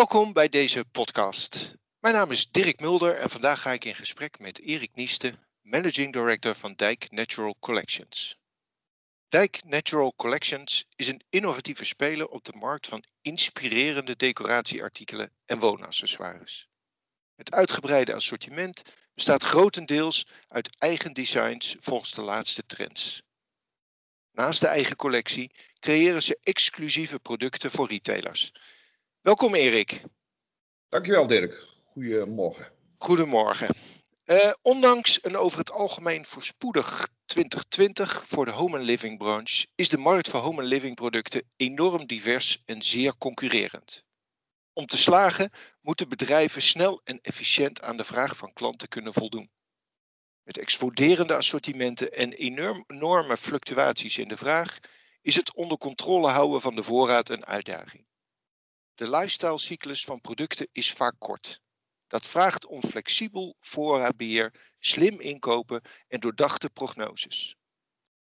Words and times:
Welkom 0.00 0.32
bij 0.32 0.48
deze 0.48 0.84
podcast. 0.84 1.74
Mijn 1.98 2.14
naam 2.14 2.30
is 2.30 2.50
Dirk 2.50 2.80
Mulder 2.80 3.14
en 3.16 3.30
vandaag 3.30 3.62
ga 3.62 3.72
ik 3.72 3.84
in 3.84 3.94
gesprek 3.94 4.38
met 4.38 4.60
Erik 4.60 4.90
Nieste, 4.94 5.38
Managing 5.60 6.12
Director 6.12 6.54
van 6.54 6.74
Dijk 6.74 7.10
Natural 7.10 7.56
Collections. 7.58 8.36
Dijk 9.28 9.60
Natural 9.64 10.12
Collections 10.16 10.84
is 10.96 11.08
een 11.08 11.22
innovatieve 11.28 11.84
speler 11.84 12.28
op 12.28 12.44
de 12.44 12.52
markt 12.58 12.86
van 12.86 13.04
inspirerende 13.22 14.16
decoratieartikelen 14.16 15.32
en 15.46 15.58
woonaccessoires. 15.58 16.68
Het 17.34 17.52
uitgebreide 17.52 18.14
assortiment 18.14 18.82
bestaat 19.14 19.42
grotendeels 19.42 20.26
uit 20.48 20.76
eigen 20.78 21.12
designs 21.12 21.76
volgens 21.78 22.12
de 22.12 22.22
laatste 22.22 22.66
trends. 22.66 23.22
Naast 24.32 24.60
de 24.60 24.66
eigen 24.66 24.96
collectie 24.96 25.50
creëren 25.78 26.22
ze 26.22 26.38
exclusieve 26.40 27.18
producten 27.18 27.70
voor 27.70 27.88
retailers. 27.88 28.52
Welkom 29.22 29.54
Erik. 29.54 30.02
Dankjewel 30.88 31.26
Dirk. 31.26 31.64
Goedemorgen. 31.84 32.72
Goedemorgen. 32.98 33.76
Uh, 34.24 34.52
ondanks 34.62 35.24
een 35.24 35.36
over 35.36 35.58
het 35.58 35.70
algemeen 35.70 36.24
voorspoedig 36.24 37.08
2020 37.24 38.26
voor 38.26 38.44
de 38.44 38.50
home 38.50 38.76
and 38.76 38.84
living 38.86 39.18
branche 39.18 39.66
is 39.74 39.88
de 39.88 39.98
markt 39.98 40.28
voor 40.28 40.40
home 40.40 40.60
and 40.60 40.68
living 40.68 40.94
producten 40.94 41.42
enorm 41.56 42.06
divers 42.06 42.62
en 42.64 42.82
zeer 42.82 43.16
concurrerend. 43.18 44.04
Om 44.72 44.86
te 44.86 44.98
slagen 44.98 45.50
moeten 45.80 46.08
bedrijven 46.08 46.62
snel 46.62 47.00
en 47.04 47.20
efficiënt 47.20 47.82
aan 47.82 47.96
de 47.96 48.04
vraag 48.04 48.36
van 48.36 48.52
klanten 48.52 48.88
kunnen 48.88 49.12
voldoen. 49.12 49.50
Met 50.42 50.58
exploderende 50.58 51.34
assortimenten 51.34 52.12
en 52.12 52.32
enorme 52.32 53.36
fluctuaties 53.36 54.18
in 54.18 54.28
de 54.28 54.36
vraag 54.36 54.78
is 55.22 55.36
het 55.36 55.54
onder 55.54 55.78
controle 55.78 56.28
houden 56.28 56.60
van 56.60 56.74
de 56.74 56.82
voorraad 56.82 57.28
een 57.28 57.46
uitdaging. 57.46 58.08
De 59.00 59.10
lifestylecyclus 59.10 60.04
van 60.04 60.20
producten 60.20 60.68
is 60.72 60.92
vaak 60.92 61.14
kort. 61.18 61.60
Dat 62.06 62.26
vraagt 62.26 62.66
om 62.66 62.82
flexibel 62.82 63.56
voorraadbeheer, 63.60 64.74
slim 64.78 65.20
inkopen 65.20 65.82
en 66.08 66.20
doordachte 66.20 66.70
prognoses. 66.70 67.56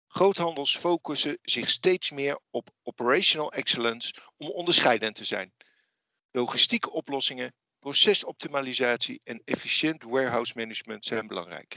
Groothandels 0.06 0.76
focussen 0.76 1.38
zich 1.42 1.70
steeds 1.70 2.10
meer 2.10 2.40
op 2.50 2.70
operational 2.82 3.52
excellence 3.52 4.14
om 4.36 4.48
onderscheidend 4.48 5.14
te 5.14 5.24
zijn. 5.24 5.52
Logistieke 6.30 6.90
oplossingen, 6.90 7.54
procesoptimalisatie 7.78 9.20
en 9.24 9.42
efficiënt 9.44 10.02
warehouse 10.02 10.52
management 10.56 11.04
zijn 11.04 11.26
belangrijk. 11.26 11.76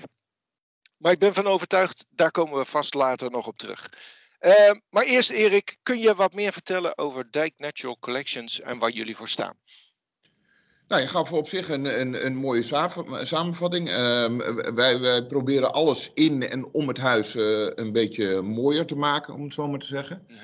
Maar 0.98 1.12
ik 1.12 1.20
ben 1.20 1.34
van 1.34 1.48
overtuigd, 1.48 2.06
daar 2.10 2.32
komen 2.32 2.58
we 2.58 2.66
vast 2.66 2.94
later 2.94 3.32
nog 3.32 3.48
op 3.48 3.58
terug. 3.58 3.90
Uh, 4.42 4.54
maar 4.90 5.04
eerst 5.04 5.30
Erik, 5.30 5.78
kun 5.82 6.00
je 6.00 6.16
wat 6.16 6.34
meer 6.34 6.52
vertellen 6.52 6.98
over 6.98 7.32
Dijk 7.32 7.54
Natural 7.58 7.98
Collections 8.00 8.62
en 8.62 8.80
waar 8.80 8.92
jullie 8.92 9.16
voor 9.16 9.30
staan? 9.30 9.54
Nou, 10.92 11.04
je 11.04 11.10
gaf 11.10 11.34
op 11.34 11.48
zich 11.48 11.70
een, 11.70 12.00
een, 12.00 12.26
een 12.26 12.36
mooie 12.36 12.62
samenvatting. 13.22 13.90
Uh, 13.90 13.96
wij, 14.74 15.00
wij, 15.00 15.26
proberen 15.26 15.74
alles 15.74 16.12
in 16.14 16.44
en 16.50 16.74
om 16.74 16.88
het 16.88 16.98
huis 16.98 17.36
uh, 17.36 17.70
een 17.76 17.92
beetje 17.92 18.42
mooier 18.42 18.86
te 18.86 18.96
maken, 18.96 19.34
om 19.34 19.44
het 19.44 19.54
zo 19.54 19.68
maar 19.68 19.80
te 19.80 19.86
zeggen. 19.86 20.26
Mm 20.28 20.36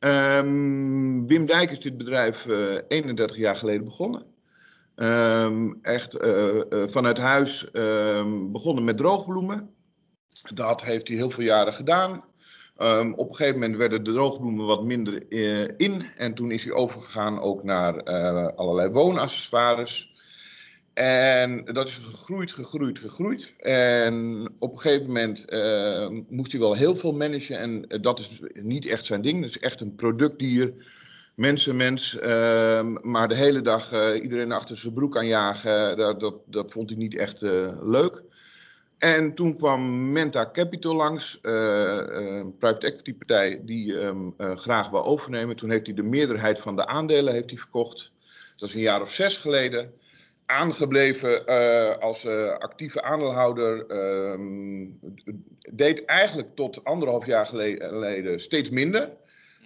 -hmm. 0.00 1.26
Wim 1.26 1.46
Dijk 1.46 1.70
is 1.70 1.80
dit 1.80 1.96
bedrijf 1.96 2.46
31 2.88 3.36
eh, 3.36 3.42
jaar 3.42 3.56
geleden 3.56 3.84
begonnen. 3.84 4.24
Um, 4.96 5.78
echt 5.82 6.24
uh, 6.24 6.60
vanuit 6.86 7.18
huis 7.18 7.70
begonnen 8.50 8.84
met 8.84 8.96
droogbloemen. 8.96 9.74
Dat 10.54 10.82
heeft 10.82 11.08
hij 11.08 11.16
heel 11.16 11.30
veel 11.30 11.44
jaren 11.44 11.72
gedaan. 11.72 12.24
Um, 12.82 13.14
op 13.14 13.28
een 13.28 13.34
gegeven 13.34 13.60
moment 13.60 13.78
werden 13.78 14.04
de 14.04 14.12
droogbloemen 14.12 14.66
wat 14.66 14.84
minder 14.84 15.22
uh, 15.28 15.68
in. 15.76 16.02
En 16.16 16.34
toen 16.34 16.50
is 16.50 16.64
hij 16.64 16.72
overgegaan 16.72 17.40
ook 17.40 17.64
naar 17.64 18.08
uh, 18.08 18.46
allerlei 18.56 18.90
woonaccessoires. 18.90 20.14
En 20.94 21.64
dat 21.64 21.88
is 21.88 21.98
gegroeid, 21.98 22.52
gegroeid, 22.52 22.98
gegroeid. 22.98 23.54
En 23.58 24.46
op 24.58 24.72
een 24.72 24.78
gegeven 24.78 25.06
moment 25.06 25.52
uh, 25.52 26.08
moest 26.28 26.52
hij 26.52 26.60
wel 26.60 26.74
heel 26.74 26.96
veel 26.96 27.12
managen. 27.12 27.58
En 27.58 28.02
dat 28.02 28.18
is 28.18 28.40
niet 28.52 28.86
echt 28.86 29.06
zijn 29.06 29.22
ding. 29.22 29.40
Dat 29.40 29.50
is 29.50 29.58
echt 29.58 29.80
een 29.80 29.94
productdier. 29.94 30.72
Mensen, 31.34 31.76
mens. 31.76 32.18
Ehm, 32.18 32.96
maar 33.02 33.28
de 33.28 33.34
hele 33.34 33.60
dag 33.60 34.14
iedereen 34.22 34.52
achter 34.52 34.76
zijn 34.76 34.94
broek 34.94 35.16
aan 35.16 35.26
jagen. 35.26 35.96
Dat, 35.96 36.20
dat, 36.20 36.34
dat 36.46 36.72
vond 36.72 36.90
hij 36.90 36.98
niet 36.98 37.16
echt 37.16 37.40
leuk. 37.80 38.22
En 39.00 39.34
toen 39.34 39.56
kwam 39.56 40.12
Menta 40.12 40.50
Capital 40.52 40.94
langs, 40.94 41.38
uh, 41.42 41.52
uh, 41.52 42.44
private 42.58 42.86
equity 42.86 43.14
partij, 43.14 43.60
die 43.64 43.94
um, 43.94 44.34
uh, 44.38 44.56
graag 44.56 44.90
wil 44.90 45.04
overnemen. 45.04 45.56
Toen 45.56 45.70
heeft 45.70 45.86
hij 45.86 45.94
de 45.94 46.02
meerderheid 46.02 46.60
van 46.60 46.76
de 46.76 46.86
aandelen 46.86 47.32
heeft 47.32 47.50
hij 47.50 47.58
verkocht. 47.58 48.12
Dat 48.56 48.68
is 48.68 48.74
een 48.74 48.80
jaar 48.80 49.00
of 49.00 49.12
zes 49.12 49.36
geleden. 49.36 49.92
Aangebleven 50.46 51.46
als 52.00 52.26
actieve 52.58 53.02
aandeelhouder. 53.02 53.90
Um, 54.32 54.98
deed 55.72 56.04
eigenlijk 56.04 56.54
tot 56.54 56.84
anderhalf 56.84 57.26
jaar 57.26 57.46
geleden 57.46 58.40
steeds 58.40 58.70
minder. 58.70 59.12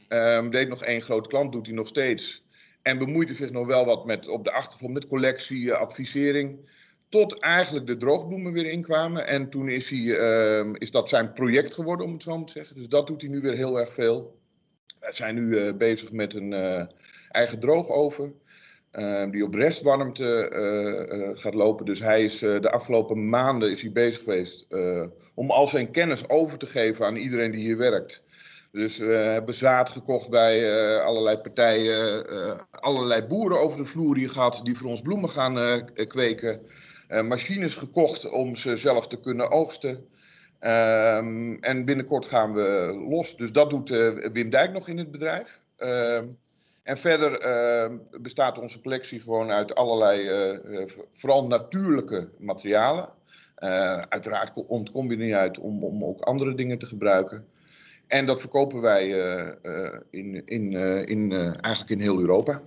Um, 0.08 0.50
deed 0.50 0.68
nog 0.68 0.82
één 0.82 1.02
grote 1.02 1.28
klant, 1.28 1.52
doet 1.52 1.66
hij 1.66 1.74
nog 1.74 1.86
steeds. 1.86 2.44
En 2.82 2.98
bemoeide 2.98 3.34
zich 3.34 3.50
nog 3.50 3.66
wel 3.66 3.84
wat 3.84 4.04
met 4.06 4.28
op 4.28 4.44
de 4.44 4.52
achtergrond 4.52 4.92
met 4.92 5.08
collectie, 5.08 5.72
advisering. 5.72 6.58
Tot 7.08 7.40
eigenlijk 7.40 7.86
de 7.86 7.96
droogbloemen 7.96 8.52
weer 8.52 8.70
inkwamen. 8.70 9.26
En 9.26 9.50
toen 9.50 9.68
is, 9.68 9.90
hij, 9.90 9.98
uh, 9.98 10.72
is 10.72 10.90
dat 10.90 11.08
zijn 11.08 11.32
project 11.32 11.74
geworden, 11.74 12.06
om 12.06 12.12
het 12.12 12.22
zo 12.22 12.36
maar 12.36 12.46
te 12.46 12.52
zeggen. 12.52 12.76
Dus 12.76 12.88
dat 12.88 13.06
doet 13.06 13.20
hij 13.20 13.30
nu 13.30 13.40
weer 13.40 13.54
heel 13.54 13.78
erg 13.78 13.92
veel. 13.92 14.42
We 15.00 15.14
zijn 15.14 15.34
nu 15.34 15.42
uh, 15.42 15.74
bezig 15.76 16.12
met 16.12 16.34
een 16.34 16.52
uh, 16.52 16.82
eigen 17.30 17.60
droogoven. 17.60 18.34
Uh, 18.92 19.30
die 19.30 19.44
op 19.44 19.54
restwarmte 19.54 21.34
gaat 21.34 21.54
lopen. 21.54 21.86
Dus 21.86 22.00
hij 22.00 22.24
is 22.24 22.38
de 22.38 22.70
afgelopen 22.70 23.28
maanden 23.28 23.70
is 23.70 23.82
hij 23.82 23.92
bezig 23.92 24.22
geweest 24.22 24.66
om 25.34 25.50
al 25.50 25.66
zijn 25.66 25.90
kennis 25.90 26.28
over 26.28 26.58
te 26.58 26.66
geven 26.66 27.06
aan 27.06 27.16
iedereen 27.16 27.50
die 27.50 27.64
hier 27.64 27.76
werkt. 27.76 28.24
Dus 28.72 28.98
we 28.98 29.12
hebben 29.12 29.54
zaad 29.54 29.88
gekocht 29.88 30.30
bij 30.30 31.00
allerlei 31.00 31.38
partijen, 31.38 32.26
allerlei 32.70 33.26
boeren 33.26 33.60
over 33.60 33.78
de 33.78 33.84
vloer 33.84 34.16
hier 34.16 34.30
gehad 34.30 34.60
die 34.64 34.76
voor 34.76 34.90
ons 34.90 35.02
bloemen 35.02 35.28
gaan 35.28 35.84
kweken. 35.94 36.66
Eh, 37.08 37.22
machines 37.22 37.74
gekocht 37.74 38.30
om 38.30 38.56
ze 38.56 38.76
zelf 38.76 39.06
te 39.06 39.20
kunnen 39.20 39.50
oogsten. 39.50 40.08
Um, 40.60 41.58
en 41.60 41.84
binnenkort 41.84 42.26
gaan 42.26 42.54
we 42.54 42.96
los. 43.08 43.36
Dus 43.36 43.52
dat 43.52 43.70
doet 43.70 43.90
uh, 43.90 44.30
Wim 44.32 44.50
Dijk 44.50 44.72
nog 44.72 44.88
in 44.88 44.98
het 44.98 45.10
bedrijf. 45.10 45.60
Uh, 45.78 46.16
en 46.82 46.98
verder 46.98 47.46
uh, 47.46 47.96
bestaat 48.20 48.58
onze 48.58 48.80
collectie 48.80 49.20
gewoon 49.20 49.50
uit 49.50 49.74
allerlei, 49.74 50.50
uh, 50.50 50.88
vooral 51.12 51.46
natuurlijke 51.46 52.30
materialen. 52.38 53.08
uiteraard 54.08 54.66
ontkom 54.66 55.10
je 55.10 55.16
niet 55.16 55.34
uit 55.34 55.58
om, 55.58 55.84
om 55.84 56.04
ook 56.04 56.20
andere 56.20 56.54
dingen 56.54 56.78
te 56.78 56.86
gebruiken. 56.86 57.46
En 58.06 58.26
dat 58.26 58.40
verkopen 58.40 58.80
wij 58.80 59.06
in, 60.10 60.42
in, 60.44 60.72
in, 61.06 61.32
eigenlijk 61.60 61.90
in 61.90 62.00
heel 62.00 62.20
Europa. 62.20 62.60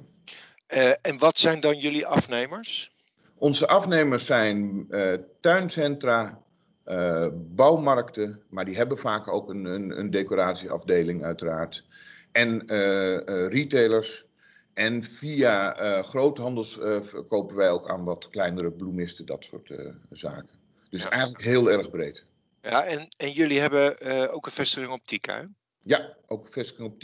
en 1.01 1.17
wat 1.17 1.39
zijn 1.39 1.59
dan 1.59 1.77
jullie 1.77 2.05
afnemers? 2.05 2.96
Onze 3.37 3.67
afnemers 3.67 4.25
zijn 4.25 4.87
uh, 4.89 5.13
tuincentra, 5.39 6.41
uh, 6.85 7.27
bouwmarkten, 7.33 8.41
maar 8.49 8.65
die 8.65 8.75
hebben 8.75 8.97
vaak 8.97 9.27
ook 9.27 9.49
een, 9.49 9.65
een, 9.65 9.99
een 9.99 10.09
decoratieafdeling 10.09 11.23
uiteraard. 11.23 11.85
En 12.31 12.73
uh, 12.73 13.47
retailers. 13.47 14.25
En 14.73 15.03
via 15.03 15.73
groothandels 16.01 16.79
kopen 17.27 17.55
wij 17.55 17.69
ook 17.69 17.89
aan 17.89 18.03
wat 18.03 18.29
kleinere 18.29 18.71
bloemisten, 18.71 19.25
dat 19.25 19.43
soort 19.43 19.71
zaken. 20.11 20.59
Dus 20.89 21.09
eigenlijk 21.09 21.43
heel 21.43 21.71
erg 21.71 21.89
breed. 21.89 22.25
Ja, 22.61 22.83
en, 22.83 23.07
en 23.17 23.31
jullie 23.31 23.59
hebben 23.59 24.31
ook 24.31 24.45
een 24.45 24.51
vestiging 24.51 24.91
op 24.91 25.05
Tika, 25.05 25.35
hè? 25.35 25.43
Ja, 25.87 26.15
ook 26.27 26.47
vestiging 26.47 26.87
op 26.87 26.99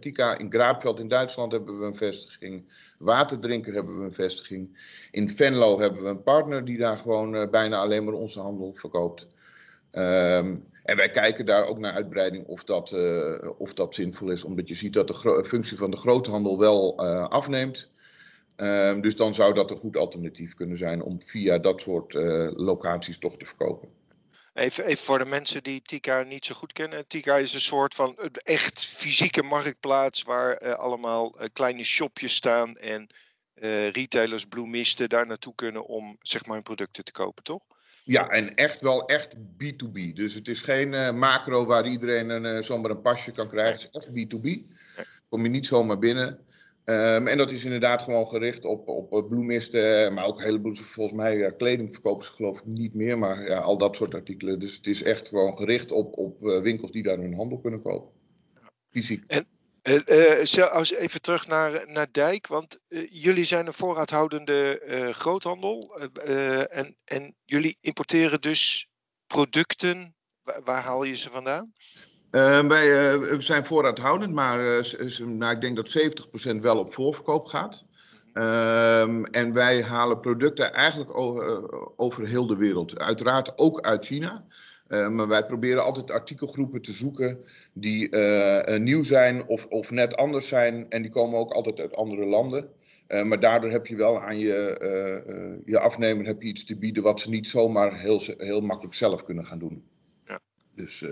Tika. 0.00 0.38
In 0.38 0.52
Graapveld 0.52 1.00
in 1.00 1.08
Duitsland 1.08 1.52
hebben 1.52 1.78
we 1.78 1.86
een 1.86 1.94
vestiging. 1.94 2.72
Waterdrinker 2.98 3.74
hebben 3.74 3.98
we 3.98 4.04
een 4.04 4.12
vestiging. 4.12 4.78
In 5.10 5.30
Venlo 5.30 5.80
hebben 5.80 6.02
we 6.02 6.08
een 6.08 6.22
partner 6.22 6.64
die 6.64 6.78
daar 6.78 6.96
gewoon 6.96 7.34
uh, 7.34 7.48
bijna 7.50 7.76
alleen 7.76 8.04
maar 8.04 8.14
onze 8.14 8.40
handel 8.40 8.74
verkoopt. 8.74 9.26
Um, 9.92 10.66
en 10.84 10.96
wij 10.96 11.10
kijken 11.10 11.46
daar 11.46 11.66
ook 11.66 11.78
naar 11.78 11.92
uitbreiding 11.92 12.46
of 12.46 12.64
dat, 12.64 12.92
uh, 12.92 13.50
of 13.58 13.74
dat 13.74 13.94
zinvol 13.94 14.30
is, 14.30 14.44
omdat 14.44 14.68
je 14.68 14.74
ziet 14.74 14.92
dat 14.92 15.08
de 15.08 15.44
functie 15.44 15.76
van 15.76 15.90
de 15.90 15.96
groothandel 15.96 16.58
wel 16.58 16.98
afneemt. 17.28 17.90
Um, 18.56 19.00
dus 19.00 19.16
dan 19.16 19.34
zou 19.34 19.54
dat 19.54 19.70
een 19.70 19.76
goed 19.76 19.96
alternatief 19.96 20.54
kunnen 20.54 20.76
zijn 20.76 21.02
om 21.02 21.22
via 21.22 21.58
dat 21.58 21.80
soort 21.80 22.14
locaties 22.54 23.18
toch 23.18 23.36
te 23.36 23.46
verkopen. 23.46 23.97
Even, 24.58 24.84
even 24.84 25.04
voor 25.04 25.18
de 25.18 25.24
mensen 25.24 25.62
die 25.62 25.82
Tika 25.82 26.22
niet 26.22 26.44
zo 26.44 26.54
goed 26.54 26.72
kennen. 26.72 27.06
Tika 27.06 27.36
is 27.36 27.54
een 27.54 27.60
soort 27.60 27.94
van 27.94 28.16
echt 28.32 28.84
fysieke 28.84 29.42
marktplaats 29.42 30.22
waar 30.22 30.62
uh, 30.62 30.72
allemaal 30.72 31.40
uh, 31.40 31.46
kleine 31.52 31.84
shopjes 31.84 32.34
staan 32.34 32.76
en 32.76 33.06
uh, 33.54 33.90
retailers, 33.90 34.44
bloemisten 34.44 35.08
daar 35.08 35.26
naartoe 35.26 35.54
kunnen 35.54 35.86
om 35.86 36.16
zeg 36.20 36.44
maar 36.44 36.54
hun 36.54 36.62
producten 36.62 37.04
te 37.04 37.12
kopen, 37.12 37.44
toch? 37.44 37.62
Ja, 38.04 38.28
en 38.28 38.54
echt 38.54 38.80
wel 38.80 39.06
echt 39.06 39.34
B2B. 39.36 40.12
Dus 40.14 40.34
het 40.34 40.48
is 40.48 40.62
geen 40.62 41.18
macro 41.18 41.64
waar 41.64 41.86
iedereen 41.86 42.28
een, 42.28 42.62
zomaar 42.62 42.90
een 42.90 43.00
pasje 43.00 43.32
kan 43.32 43.48
krijgen. 43.48 43.72
Het 43.72 43.94
is 43.94 44.00
echt 44.00 44.08
B2B. 44.08 44.70
Kom 45.28 45.42
je 45.42 45.48
niet 45.48 45.66
zomaar 45.66 45.98
binnen. 45.98 46.46
Ehm, 46.88 47.26
en 47.26 47.36
dat 47.36 47.50
is 47.50 47.64
inderdaad 47.64 48.02
gewoon 48.02 48.26
gericht 48.26 48.64
op, 48.64 48.88
op 48.88 49.28
bloemisten, 49.28 50.14
maar 50.14 50.26
ook 50.26 50.38
een 50.38 50.44
heleboel, 50.44 50.74
volgens 50.74 51.18
mij, 51.18 51.36
ja, 51.36 51.50
kleding 51.50 51.92
verkopen 51.92 52.24
ze 52.24 52.32
geloof 52.32 52.58
ik 52.58 52.66
niet 52.66 52.94
meer, 52.94 53.18
maar 53.18 53.48
ja, 53.48 53.58
al 53.58 53.78
dat 53.78 53.96
soort 53.96 54.14
artikelen. 54.14 54.58
Dus 54.58 54.76
het 54.76 54.86
is 54.86 55.02
echt 55.02 55.28
gewoon 55.28 55.56
gericht 55.56 55.92
op, 55.92 56.18
op 56.18 56.40
winkels 56.40 56.90
die 56.90 57.02
daar 57.02 57.18
hun 57.18 57.34
handel 57.34 57.58
kunnen 57.58 57.82
kopen. 57.82 58.12
Fysiek. 58.90 59.24
En, 59.26 59.46
uh, 59.82 61.00
even 61.00 61.20
terug 61.20 61.46
naar, 61.46 61.84
naar 61.86 62.08
Dijk, 62.10 62.46
want 62.46 62.80
jullie 63.10 63.44
zijn 63.44 63.66
een 63.66 63.72
voorraadhoudende 63.72 64.80
groothandel 65.12 66.00
en, 66.70 66.96
en 67.04 67.34
jullie 67.44 67.76
importeren 67.80 68.40
dus 68.40 68.88
producten. 69.26 70.14
Waar, 70.42 70.62
waar 70.62 70.82
haal 70.82 71.04
je 71.04 71.16
ze 71.16 71.30
vandaan? 71.30 71.72
Uh, 72.30 72.60
wij 72.60 73.14
uh, 73.14 73.38
zijn 73.38 73.64
voorraadhoudend, 73.64 74.34
maar 74.34 74.60
uh, 74.60 75.18
nou, 75.18 75.54
ik 75.54 75.60
denk 75.60 75.76
dat 75.76 75.98
70% 76.56 76.60
wel 76.60 76.78
op 76.78 76.92
voorverkoop 76.92 77.44
gaat. 77.44 77.84
Ehm, 78.32 79.24
en 79.24 79.52
wij 79.52 79.82
halen 79.82 80.20
producten 80.20 80.72
eigenlijk 80.72 81.16
over, 81.16 81.70
over, 81.96 82.26
heel 82.26 82.46
de 82.46 82.56
wereld. 82.56 82.98
Uiteraard 82.98 83.58
ook 83.58 83.80
uit 83.80 84.06
China. 84.06 84.44
maar 84.88 85.28
wij 85.28 85.44
proberen 85.44 85.84
altijd 85.84 86.10
artikelgroepen 86.10 86.82
te 86.82 86.92
zoeken 86.92 87.44
die 87.72 88.16
nieuw 88.78 89.02
zijn 89.02 89.46
of, 89.46 89.66
of, 89.66 89.90
net 89.90 90.16
anders 90.16 90.48
zijn. 90.48 90.90
En 90.90 91.02
die 91.02 91.10
komen 91.10 91.38
ook 91.38 91.50
altijd 91.50 91.80
uit 91.80 91.96
andere 91.96 92.26
landen. 92.26 92.68
maar 93.24 93.40
daardoor 93.40 93.70
heb 93.70 93.86
je 93.86 93.96
wel 93.96 94.20
aan 94.20 94.38
je, 94.38 95.62
je 95.64 95.78
afnemer 95.78 96.26
heb 96.26 96.42
je 96.42 96.48
iets 96.48 96.64
te 96.64 96.76
bieden 96.76 97.02
wat 97.02 97.20
ze 97.20 97.30
niet 97.30 97.46
zomaar 97.46 98.00
heel, 98.00 98.20
heel 98.38 98.60
makkelijk 98.60 98.94
zelf 98.94 99.24
kunnen 99.24 99.46
gaan 99.46 99.58
doen. 99.58 99.84
Ja. 100.26 100.40
Dus 100.74 101.04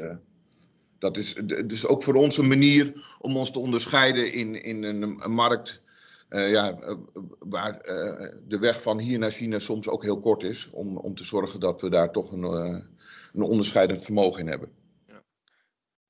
dat 0.98 1.16
is 1.16 1.34
dus 1.66 1.86
ook 1.86 2.02
voor 2.02 2.14
ons 2.14 2.38
een 2.38 2.48
manier 2.48 3.16
om 3.18 3.36
ons 3.36 3.50
te 3.50 3.58
onderscheiden 3.58 4.32
in, 4.32 4.62
in 4.62 4.82
een, 4.82 5.02
een 5.02 5.32
markt 5.32 5.84
uh, 6.28 6.50
ja, 6.50 6.78
uh, 6.80 6.94
waar 7.38 7.74
uh, 7.74 8.32
de 8.48 8.58
weg 8.58 8.82
van 8.82 8.98
hier 8.98 9.18
naar 9.18 9.30
China 9.30 9.58
soms 9.58 9.88
ook 9.88 10.02
heel 10.02 10.18
kort 10.18 10.42
is. 10.42 10.70
Om, 10.70 10.96
om 10.96 11.14
te 11.14 11.24
zorgen 11.24 11.60
dat 11.60 11.80
we 11.80 11.90
daar 11.90 12.12
toch 12.12 12.30
een, 12.30 12.42
een 12.42 13.42
onderscheidend 13.42 14.04
vermogen 14.04 14.40
in 14.40 14.48
hebben. 14.48 14.68
Ja. 15.08 15.22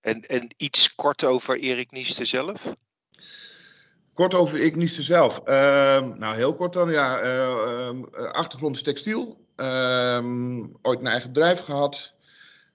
En, 0.00 0.20
en 0.20 0.54
iets 0.56 0.94
kort 0.94 1.24
over 1.24 1.58
Erik 1.58 1.90
Nieste 1.90 2.24
zelf? 2.24 2.76
Kort 4.12 4.34
over 4.34 4.58
Erik 4.58 4.76
Nieste 4.76 5.02
zelf. 5.02 5.38
Ehm, 5.38 6.18
nou, 6.18 6.36
heel 6.36 6.54
kort 6.54 6.72
dan. 6.72 6.90
Ja, 6.90 7.18
ehm, 7.18 8.02
achtergrond 8.12 8.76
is 8.76 8.82
textiel. 8.82 9.46
Ehm, 9.56 10.66
ooit 10.82 11.00
een 11.00 11.06
eigen 11.06 11.32
bedrijf 11.32 11.60
gehad. 11.60 12.14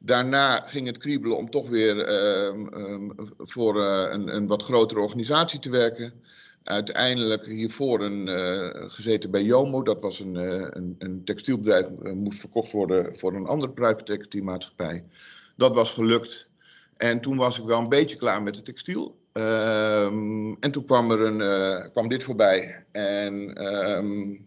Daarna 0.04 0.64
ging 0.66 0.88
het 0.88 0.98
kriebelen 0.98 1.38
om 1.38 1.50
toch 1.50 1.70
weer 1.70 2.06
ehm, 2.06 2.68
ehm, 2.68 3.10
voor 3.38 3.76
uh, 3.76 4.08
een, 4.10 4.36
een, 4.36 4.48
wat 4.48 4.64
grotere 4.64 5.00
organisatie 5.00 5.60
te 5.60 5.70
werken. 5.70 6.14
Uiteindelijk 6.64 7.46
hiervoor 7.46 8.02
een, 8.02 8.28
uh, 8.28 8.90
gezeten 8.92 9.32
bij 9.32 9.44
Jomo. 9.44 9.84
Dat 9.84 10.02
was 10.02 10.20
een, 10.20 10.36
uh, 10.36 10.68
een, 10.70 10.96
een 11.00 11.24
textielbedrijf, 11.24 11.88
moest 12.14 12.40
verkocht 12.40 12.72
worden 12.72 13.18
voor 13.18 13.36
een 13.36 13.46
andere 13.46 13.72
private 13.72 14.42
maatschappij. 14.44 15.04
Dat 15.56 15.76
was 15.76 15.94
gelukt. 15.94 16.48
En 16.98 17.22
toen 17.22 17.38
was 17.38 17.60
ik 17.60 17.66
wel 17.66 17.80
een 17.80 17.90
beetje 17.90 18.18
klaar 18.18 18.42
met 18.42 18.56
het 18.56 18.66
textiel. 18.66 19.20
Um, 19.34 20.58
en 20.60 20.72
toen 20.72 20.86
kwam, 20.86 21.12
er 21.12 21.22
een, 21.22 21.92
kwam 21.92 22.08
dit 22.08 22.24
voorbij. 22.24 22.86
En 22.92 23.34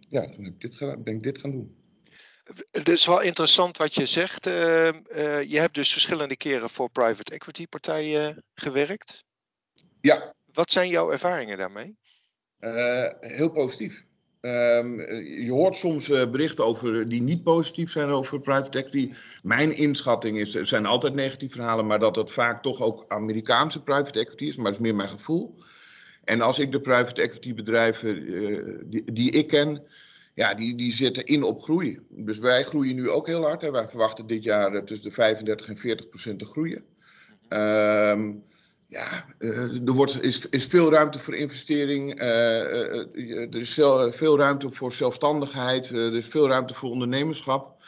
ja, 0.08 0.26
toen 0.26 0.44
heb 0.44 0.54
ik 0.54 0.60
dit, 0.60 0.78
ben 0.78 1.14
ik 1.14 1.22
dit 1.22 1.38
gaan 1.38 1.54
doen. 1.54 1.83
Het 2.70 2.88
is 2.88 3.06
wel 3.06 3.20
interessant 3.20 3.76
wat 3.76 3.94
je 3.94 4.06
zegt. 4.06 4.46
Uh, 4.46 4.86
uh, 4.86 4.92
je 5.42 5.58
hebt 5.58 5.74
dus 5.74 5.92
verschillende 5.92 6.36
keren 6.36 6.70
voor 6.70 6.90
private 6.90 7.32
equity 7.32 7.66
partijen 7.66 8.44
gewerkt. 8.54 9.24
Ja. 10.00 10.34
Wat 10.52 10.70
zijn 10.70 10.88
jouw 10.88 11.10
ervaringen 11.10 11.58
daarmee? 11.58 11.96
Uh, 12.60 13.06
heel 13.20 13.50
positief. 13.50 14.04
Um, 14.40 15.00
je 15.44 15.52
hoort 15.52 15.76
soms 15.76 16.08
berichten 16.08 16.64
over 16.64 17.08
die 17.08 17.22
niet 17.22 17.42
positief 17.42 17.90
zijn 17.90 18.08
over 18.08 18.40
private 18.40 18.78
equity. 18.78 19.12
Mijn 19.42 19.76
inschatting 19.76 20.38
is, 20.38 20.54
er 20.54 20.66
zijn 20.66 20.86
altijd 20.86 21.14
negatieve 21.14 21.56
verhalen, 21.56 21.86
maar 21.86 21.98
dat 21.98 22.16
het 22.16 22.30
vaak 22.30 22.62
toch 22.62 22.80
ook 22.80 23.04
Amerikaanse 23.08 23.82
private 23.82 24.18
equity 24.18 24.44
is. 24.44 24.56
Maar 24.56 24.64
dat 24.64 24.74
is 24.74 24.80
meer 24.80 24.94
mijn 24.94 25.08
gevoel. 25.08 25.54
En 26.24 26.40
als 26.40 26.58
ik 26.58 26.72
de 26.72 26.80
private 26.80 27.22
equity 27.22 27.54
bedrijven 27.54 28.90
die, 28.90 29.12
die 29.12 29.30
ik 29.30 29.46
ken, 29.46 29.86
ja, 30.34 30.54
die, 30.54 30.74
die 30.74 30.92
zitten 30.92 31.24
in 31.24 31.42
op 31.42 31.60
groei. 31.60 32.00
Dus 32.08 32.38
wij 32.38 32.62
groeien 32.62 32.94
nu 32.94 33.10
ook 33.10 33.26
heel 33.26 33.42
hard. 33.42 33.62
Hè. 33.62 33.70
Wij 33.70 33.88
verwachten 33.88 34.26
dit 34.26 34.44
jaar 34.44 34.74
eh, 34.74 34.82
tussen 34.82 35.08
de 35.08 35.14
35 35.14 35.68
en 35.68 35.76
40 35.76 36.08
procent 36.08 36.38
te 36.38 36.44
groeien. 36.44 36.84
Um, 37.48 38.42
ja, 38.88 39.26
uh, 39.38 39.88
er 39.88 39.92
wordt, 39.92 40.22
is, 40.22 40.48
is 40.48 40.66
veel 40.66 40.90
ruimte 40.90 41.18
voor 41.18 41.34
investering. 41.34 42.20
Uh, 42.20 43.54
er 43.54 43.60
is 43.60 43.74
veel 44.10 44.38
ruimte 44.38 44.70
voor 44.70 44.92
zelfstandigheid. 44.92 45.90
er 45.90 46.16
is 46.16 46.28
veel 46.28 46.48
ruimte 46.48 46.74
voor 46.74 46.90
ondernemerschap. 46.90 47.84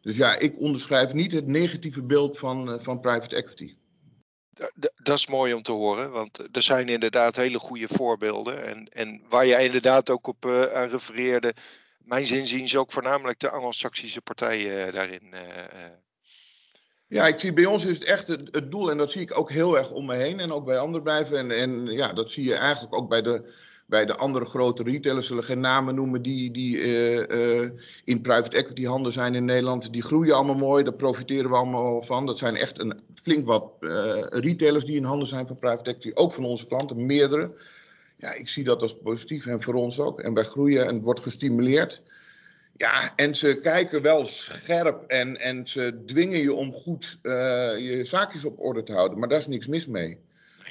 Dus 0.00 0.16
ja, 0.16 0.38
ik 0.38 0.60
onderschrijf 0.60 1.12
niet 1.12 1.32
het 1.32 1.46
negatieve 1.46 2.02
beeld 2.02 2.38
van, 2.38 2.80
van 2.80 3.00
private 3.00 3.36
equity. 3.36 3.74
Dat 5.06 5.18
is 5.18 5.26
mooi 5.26 5.54
om 5.54 5.62
te 5.62 5.72
horen, 5.72 6.10
want 6.10 6.38
er 6.52 6.62
zijn 6.62 6.88
inderdaad 6.88 7.36
hele 7.36 7.58
goede 7.58 7.88
voorbeelden. 7.88 8.64
En, 8.64 8.88
en 8.88 9.22
waar 9.28 9.46
jij 9.46 9.64
inderdaad 9.64 10.10
ook 10.10 10.26
op 10.26 10.44
uh, 10.44 10.62
aan 10.62 10.88
refereerde, 10.88 11.54
mijn 11.98 12.26
zin 12.26 12.46
zien 12.46 12.68
ze 12.68 12.78
ook 12.78 12.92
voornamelijk 12.92 13.40
de 13.40 13.50
Anglo-Saxische 13.50 14.20
partijen 14.20 14.86
uh, 14.86 14.92
daarin. 14.92 15.22
Uh, 15.32 15.40
ja, 17.06 17.26
ik 17.26 17.38
zie 17.38 17.52
bij 17.52 17.64
ons 17.64 17.84
is 17.84 17.98
het 17.98 18.04
echt 18.04 18.28
het, 18.28 18.70
doel, 18.70 18.90
en 18.90 18.96
dat 18.96 19.10
zie 19.10 19.20
ik 19.20 19.38
ook 19.38 19.50
heel 19.50 19.76
erg 19.76 19.90
om 19.90 20.06
me 20.06 20.14
heen 20.14 20.40
en 20.40 20.52
ook 20.52 20.64
bij 20.64 20.78
andere 20.78 21.02
bedrijven. 21.02 21.38
En, 21.38 21.50
en 21.50 21.86
ja, 21.86 22.12
dat 22.12 22.30
zie 22.30 22.44
je 22.44 22.54
eigenlijk 22.54 22.94
ook 22.94 23.08
bij 23.08 23.22
de, 23.22 23.54
bij 23.86 24.04
de 24.04 24.16
andere 24.16 24.44
grote 24.44 24.82
retailers, 24.82 25.26
zullen 25.26 25.44
geen 25.44 25.60
namen 25.60 25.94
noemen, 25.94 26.22
die, 26.22 26.50
die 26.50 26.76
uh, 26.76 27.60
uh, 27.60 27.70
in 28.04 28.20
private 28.20 28.56
equity 28.56 28.84
handen 28.84 29.12
zijn 29.12 29.34
in 29.34 29.44
Nederland. 29.44 29.92
Die 29.92 30.02
groeien 30.02 30.34
allemaal 30.34 30.56
mooi, 30.56 30.84
daar 30.84 30.94
profiteren 30.94 31.50
we 31.50 31.56
allemaal 31.56 32.02
van. 32.02 32.26
Dat 32.26 32.38
zijn 32.38 32.56
echt 32.56 32.78
een, 32.78 33.00
flink 33.22 33.46
wat 33.46 33.72
uh, 33.80 34.22
retailers 34.28 34.84
die 34.84 34.96
in 34.96 35.04
handen 35.04 35.28
zijn 35.28 35.46
van 35.46 35.56
private 35.56 35.90
equity, 35.90 36.10
ook 36.14 36.32
van 36.32 36.44
onze 36.44 36.66
klanten, 36.66 37.06
meerdere. 37.06 37.58
Ja, 38.18 38.32
ik 38.32 38.48
zie 38.48 38.64
dat 38.64 38.82
als 38.82 38.98
positief 38.98 39.46
en 39.46 39.62
voor 39.62 39.74
ons 39.74 40.00
ook. 40.00 40.20
En 40.20 40.34
wij 40.34 40.44
groeien 40.44 40.86
en 40.86 40.94
het 40.94 41.04
wordt 41.04 41.20
gestimuleerd. 41.20 42.02
Ja, 42.76 43.12
en 43.16 43.34
ze 43.34 43.58
kijken 43.62 44.02
wel 44.02 44.24
scherp 44.24 45.04
en, 45.04 45.40
en 45.40 45.66
ze 45.66 46.02
dwingen 46.06 46.38
je 46.38 46.54
om 46.54 46.72
goed 46.72 47.18
je 47.22 48.00
zaakjes 48.02 48.44
op 48.44 48.60
orde 48.60 48.82
te 48.82 48.92
houden. 48.92 49.18
Maar 49.18 49.28
daar 49.28 49.38
is 49.38 49.46
niks 49.46 49.66
mis 49.66 49.86
mee. 49.86 50.18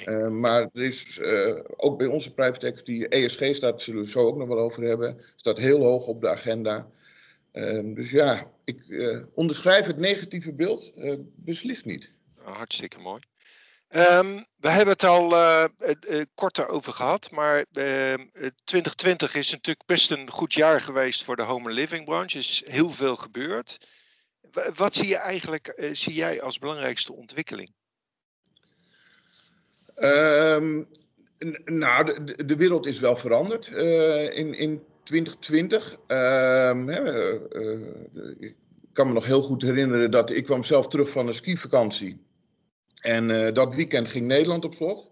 Uh, 0.04 0.28
maar 0.28 0.60
er 0.72 0.82
is 0.82 1.18
uh, 1.18 1.60
ook 1.76 1.98
bij 1.98 2.06
onze 2.06 2.34
private 2.34 2.66
equity, 2.66 3.02
ESG 3.02 3.54
staat, 3.54 3.80
zullen 3.80 4.02
we 4.02 4.08
zo 4.08 4.26
ook 4.26 4.36
nog 4.36 4.48
wel 4.48 4.58
over 4.58 4.82
hebben, 4.82 5.20
staat 5.36 5.58
heel 5.58 5.82
hoog 5.82 6.06
op 6.06 6.20
de 6.20 6.28
agenda. 6.28 6.86
Uh, 7.52 7.94
dus 7.94 8.10
ja, 8.10 8.50
ik 8.64 8.88
eh, 8.88 9.22
onderschrijf 9.34 9.86
het 9.86 9.98
negatieve 9.98 10.54
beeld 10.54 10.92
beslist 11.34 11.84
niet. 11.84 12.20
Oh, 12.44 12.56
hartstikke 12.56 12.98
mooi. 12.98 13.20
Um, 13.88 14.46
we 14.56 14.68
hebben 14.68 14.92
het 14.92 15.04
al 15.04 15.28
kort 16.34 16.68
over 16.68 16.92
gehad, 16.92 17.30
maar 17.30 17.64
2020 18.64 19.30
ehm, 19.30 19.38
is 19.38 19.50
natuurlijk 19.50 19.86
best 19.86 20.10
een 20.10 20.30
goed 20.30 20.54
jaar 20.54 20.80
geweest 20.80 21.22
voor 21.22 21.36
de 21.36 21.42
home 21.42 21.72
living 21.72 22.04
branche. 22.04 22.38
Er 22.38 22.44
is 22.44 22.62
heel 22.66 22.90
veel 22.90 23.16
gebeurd. 23.16 23.88
Wat 24.74 24.94
zie 24.94 25.08
je 25.08 25.16
eigenlijk, 25.16 25.88
zie 25.92 26.14
jij 26.14 26.42
als 26.42 26.58
belangrijkste 26.58 27.12
ontwikkeling? 27.12 27.70
Um, 30.02 30.86
nou, 31.64 32.24
de, 32.24 32.44
de, 32.44 32.56
wereld 32.56 32.86
is 32.86 33.00
wel 33.00 33.16
veranderd 33.16 33.68
uh, 33.68 34.36
in, 34.36 34.54
in 34.54 34.82
2020. 35.02 35.92
Um, 35.92 35.98
ehm, 36.06 36.86
hè, 36.86 37.32
uh, 37.52 38.34
ik 38.38 38.54
kan 38.92 39.06
me 39.06 39.12
nog 39.12 39.26
heel 39.26 39.42
goed 39.42 39.62
herinneren 39.62 40.10
dat 40.10 40.30
ik 40.30 40.44
kwam 40.44 40.62
zelf 40.62 40.88
terug 40.88 41.10
van 41.10 41.26
een 41.26 41.34
skivakantie. 41.34 42.20
En 43.00 43.54
dat 43.54 43.74
weekend 43.74 44.08
ging 44.08 44.26
Nederland 44.26 44.64
op 44.64 44.74
slot. 44.74 45.10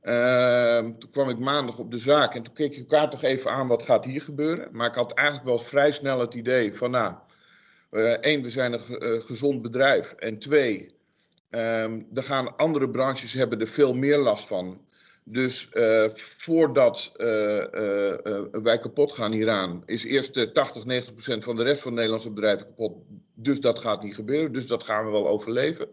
Ehm, 0.00 0.92
toen 0.92 1.10
kwam 1.10 1.28
ik 1.28 1.38
maandag 1.38 1.78
op 1.78 1.90
de 1.90 1.98
zaak 1.98 2.34
en 2.34 2.42
toen 2.42 2.54
keek 2.54 2.72
je 2.72 2.80
elkaar 2.80 3.10
toch 3.10 3.22
even 3.22 3.50
aan 3.50 3.66
wat 3.66 3.82
gaat 3.82 4.04
hier 4.04 4.20
gebeuren. 4.20 4.68
Maar 4.72 4.88
ik 4.88 4.94
had 4.94 5.12
eigenlijk 5.12 5.48
wel 5.48 5.58
vrij 5.58 5.90
snel 5.90 6.20
het 6.20 6.34
idee 6.34 6.74
van 6.74 6.90
nou, 6.90 7.14
één, 8.20 8.42
we 8.42 8.50
zijn 8.50 8.72
een 8.72 9.22
gezond 9.22 9.62
bedrijf. 9.62 10.12
En 10.12 10.38
twee, 10.38 10.86
Um, 11.54 12.06
er 12.14 12.22
gaan 12.22 12.56
andere 12.56 12.90
branches 12.90 13.32
hebben 13.32 13.60
er 13.60 13.66
veel 13.66 13.92
meer 13.92 14.18
last 14.18 14.46
van. 14.46 14.80
Dus 15.24 15.68
uh, 15.72 16.08
voordat 16.14 17.12
uh, 17.16 17.26
uh, 17.26 18.14
wij 18.52 18.78
kapot 18.78 19.12
gaan 19.12 19.32
hieraan, 19.32 19.82
is 19.86 20.04
eerst 20.04 20.54
80, 20.54 20.84
90 20.84 21.12
procent 21.12 21.44
van 21.44 21.56
de 21.56 21.62
rest 21.62 21.80
van 21.80 21.90
de 21.90 21.96
Nederlandse 21.96 22.32
bedrijven 22.32 22.66
kapot. 22.66 22.92
Dus 23.34 23.60
dat 23.60 23.78
gaat 23.78 24.02
niet 24.02 24.14
gebeuren. 24.14 24.52
Dus 24.52 24.66
dat 24.66 24.82
gaan 24.82 25.04
we 25.04 25.10
wel 25.10 25.28
overleven. 25.28 25.88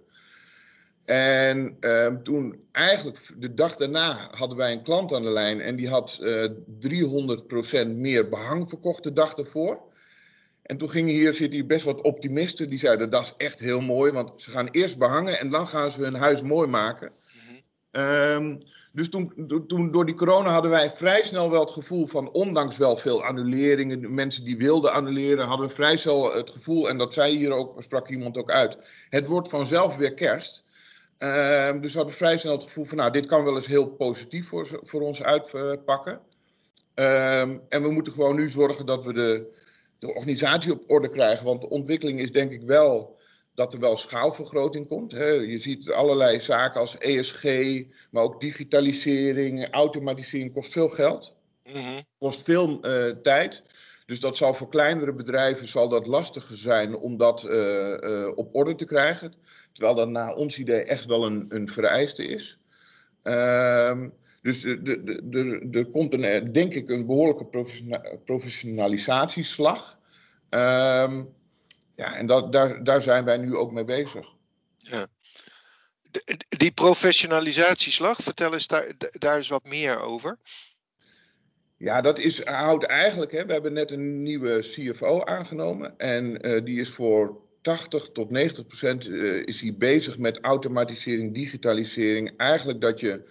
En 1.05 1.77
ehm, 1.79 2.23
toen, 2.23 2.63
eigenlijk 2.71 3.19
de 3.37 3.53
dag 3.53 3.75
daarna, 3.75 4.29
hadden 4.31 4.57
wij 4.57 4.71
een 4.71 4.83
klant 4.83 5.13
aan 5.13 5.21
de 5.21 5.29
lijn 5.29 5.61
en 5.61 5.75
die 5.75 5.89
had 5.89 6.19
300 6.79 7.47
procent 7.47 7.95
meer 7.95 8.29
behang 8.29 8.69
verkocht 8.69 9.03
de 9.03 9.13
dag 9.13 9.33
ervoor. 9.33 9.81
En 10.69 10.77
toen 10.77 10.89
gingen 10.89 11.13
hier, 11.13 11.33
zitten 11.33 11.59
hier 11.59 11.65
best 11.65 11.85
wat 11.85 12.01
optimisten. 12.01 12.69
Die 12.69 12.79
zeiden 12.79 13.09
dat 13.09 13.23
is 13.23 13.33
echt 13.37 13.59
heel 13.59 13.81
mooi. 13.81 14.11
Want 14.11 14.33
ze 14.37 14.51
gaan 14.51 14.67
eerst 14.71 14.97
behangen 14.97 15.39
en 15.39 15.49
dan 15.49 15.67
gaan 15.67 15.91
ze 15.91 16.03
hun 16.03 16.15
huis 16.15 16.41
mooi 16.41 16.67
maken. 16.67 17.11
Ehm, 17.91 18.57
dus 18.91 19.09
toen, 19.09 19.47
toen, 19.67 19.91
door 19.91 20.05
die 20.05 20.15
corona 20.15 20.49
hadden 20.49 20.71
wij 20.71 20.91
vrij 20.91 21.23
snel 21.23 21.49
wel 21.51 21.59
het 21.59 21.71
gevoel 21.71 22.07
van, 22.07 22.31
ondanks 22.31 22.77
wel 22.77 22.97
veel 22.97 23.23
annuleringen, 23.23 24.13
mensen 24.13 24.43
die 24.43 24.57
wilden 24.57 24.93
annuleren, 24.93 25.45
hadden 25.45 25.67
we 25.67 25.73
vrij 25.73 25.97
snel 25.97 26.33
het 26.33 26.49
gevoel, 26.49 26.89
en 26.89 26.97
dat 26.97 27.13
zei 27.13 27.37
hier 27.37 27.51
ook, 27.51 27.83
sprak 27.83 28.09
iemand 28.09 28.37
ook 28.37 28.51
uit, 28.51 28.77
het 29.09 29.27
wordt 29.27 29.49
vanzelf 29.49 29.95
weer 29.95 30.13
kerst. 30.13 30.63
Ehm, 31.17 31.79
dus 31.79 31.91
we 31.91 31.97
hadden 31.97 32.15
vrij 32.15 32.37
snel 32.37 32.53
het 32.53 32.63
gevoel 32.63 32.85
van, 32.85 32.97
nou, 32.97 33.11
dit 33.11 33.25
kan 33.25 33.43
wel 33.43 33.55
eens 33.55 33.67
heel 33.67 33.87
positief 33.87 34.47
voor, 34.47 34.79
voor 34.83 35.01
ons 35.01 35.23
uitpakken. 35.23 36.21
Ehm, 36.93 37.57
en 37.69 37.81
we 37.81 37.91
moeten 37.91 38.13
gewoon 38.13 38.35
nu 38.35 38.49
zorgen 38.49 38.85
dat 38.85 39.05
we 39.05 39.13
de, 39.13 39.57
de 39.99 40.13
organisatie 40.13 40.71
op 40.71 40.83
orde 40.87 41.09
krijgen, 41.09 41.45
want 41.45 41.61
de 41.61 41.69
ontwikkeling 41.69 42.19
is 42.19 42.31
denk 42.31 42.51
ik 42.51 42.61
wel 42.61 43.17
dat 43.53 43.73
er 43.73 43.79
wel 43.79 43.97
schaalvergroting 43.97 44.87
komt. 44.87 45.11
Hè. 45.11 45.27
Je 45.27 45.57
ziet 45.57 45.91
allerlei 45.91 46.39
zaken 46.39 46.79
als 46.79 46.97
ESG, 46.97 47.43
maar 48.11 48.23
ook 48.23 48.39
digitalisering, 48.39 49.69
automatisering 49.71 50.53
kost 50.53 50.71
veel 50.71 50.89
geld. 50.89 51.35
Mm 51.63 52.07
Kost 52.19 52.43
veel 52.43 52.85
uh, 52.85 53.15
tijd. 53.21 53.63
Dus 54.05 54.19
dat 54.19 54.37
zal 54.37 54.53
voor 54.53 54.69
kleinere 54.69 55.13
bedrijven 55.13 55.67
zal 55.67 55.89
dat 55.89 56.07
lastiger 56.07 56.57
zijn 56.57 56.95
om 56.95 57.17
dat 57.17 57.43
uh, 57.43 57.97
uh, 57.99 58.31
op 58.35 58.55
orde 58.55 58.75
te 58.75 58.85
krijgen. 58.85 59.33
Terwijl 59.71 59.95
dat 59.95 60.09
na 60.09 60.33
ons 60.33 60.57
idee 60.57 60.83
echt 60.83 61.05
wel 61.05 61.25
een, 61.25 61.45
een 61.49 61.67
vereiste 61.67 62.25
is. 62.25 62.59
Ehm, 63.21 64.09
dus 64.41 64.63
er 65.71 65.89
komt 65.91 66.13
een, 66.13 66.51
denk 66.51 66.73
ik 66.73 66.89
een 66.89 67.05
behoorlijke 67.05 67.75
professionalisatieslag. 68.23 69.99
Um, 70.49 71.33
ja, 71.95 72.15
en 72.15 72.25
dat, 72.25 72.51
daar, 72.51 72.83
daar 72.83 73.01
zijn 73.01 73.25
wij 73.25 73.37
nu 73.37 73.55
ook 73.55 73.71
mee 73.71 73.83
bezig. 73.83 74.27
Ja. 74.77 75.07
die 76.49 76.71
professionalisatieslag, 76.71 78.17
vertel 78.17 78.53
eens 78.53 78.67
daar, 78.67 78.91
daar 79.11 79.35
eens 79.35 79.47
wat 79.47 79.67
meer 79.67 79.99
over. 79.99 80.37
Ja, 81.77 82.01
dat 82.01 82.19
is, 82.19 82.43
houdt 82.43 82.83
eigenlijk, 82.83 83.31
hè, 83.31 83.45
we 83.45 83.53
hebben 83.53 83.73
net 83.73 83.91
een 83.91 84.23
nieuwe 84.23 84.59
CFO 84.59 85.23
aangenomen. 85.23 85.97
En 85.97 86.47
uh, 86.47 86.63
die 86.65 86.79
is 86.79 86.89
voor 86.89 87.41
80 87.61 88.09
tot 88.11 88.31
90 88.31 88.65
procent 88.65 89.07
uh, 89.07 89.41
is 89.45 89.61
hij 89.61 89.75
bezig 89.77 90.17
met 90.17 90.39
automatisering, 90.39 91.33
digitalisering. 91.33 92.37
Eigenlijk 92.37 92.81
dat 92.81 92.99
je 92.99 93.21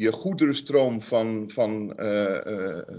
je 0.00 0.12
goederenstroom 0.12 1.00
van, 1.00 1.50
van, 1.52 1.92
uh, 1.96 2.38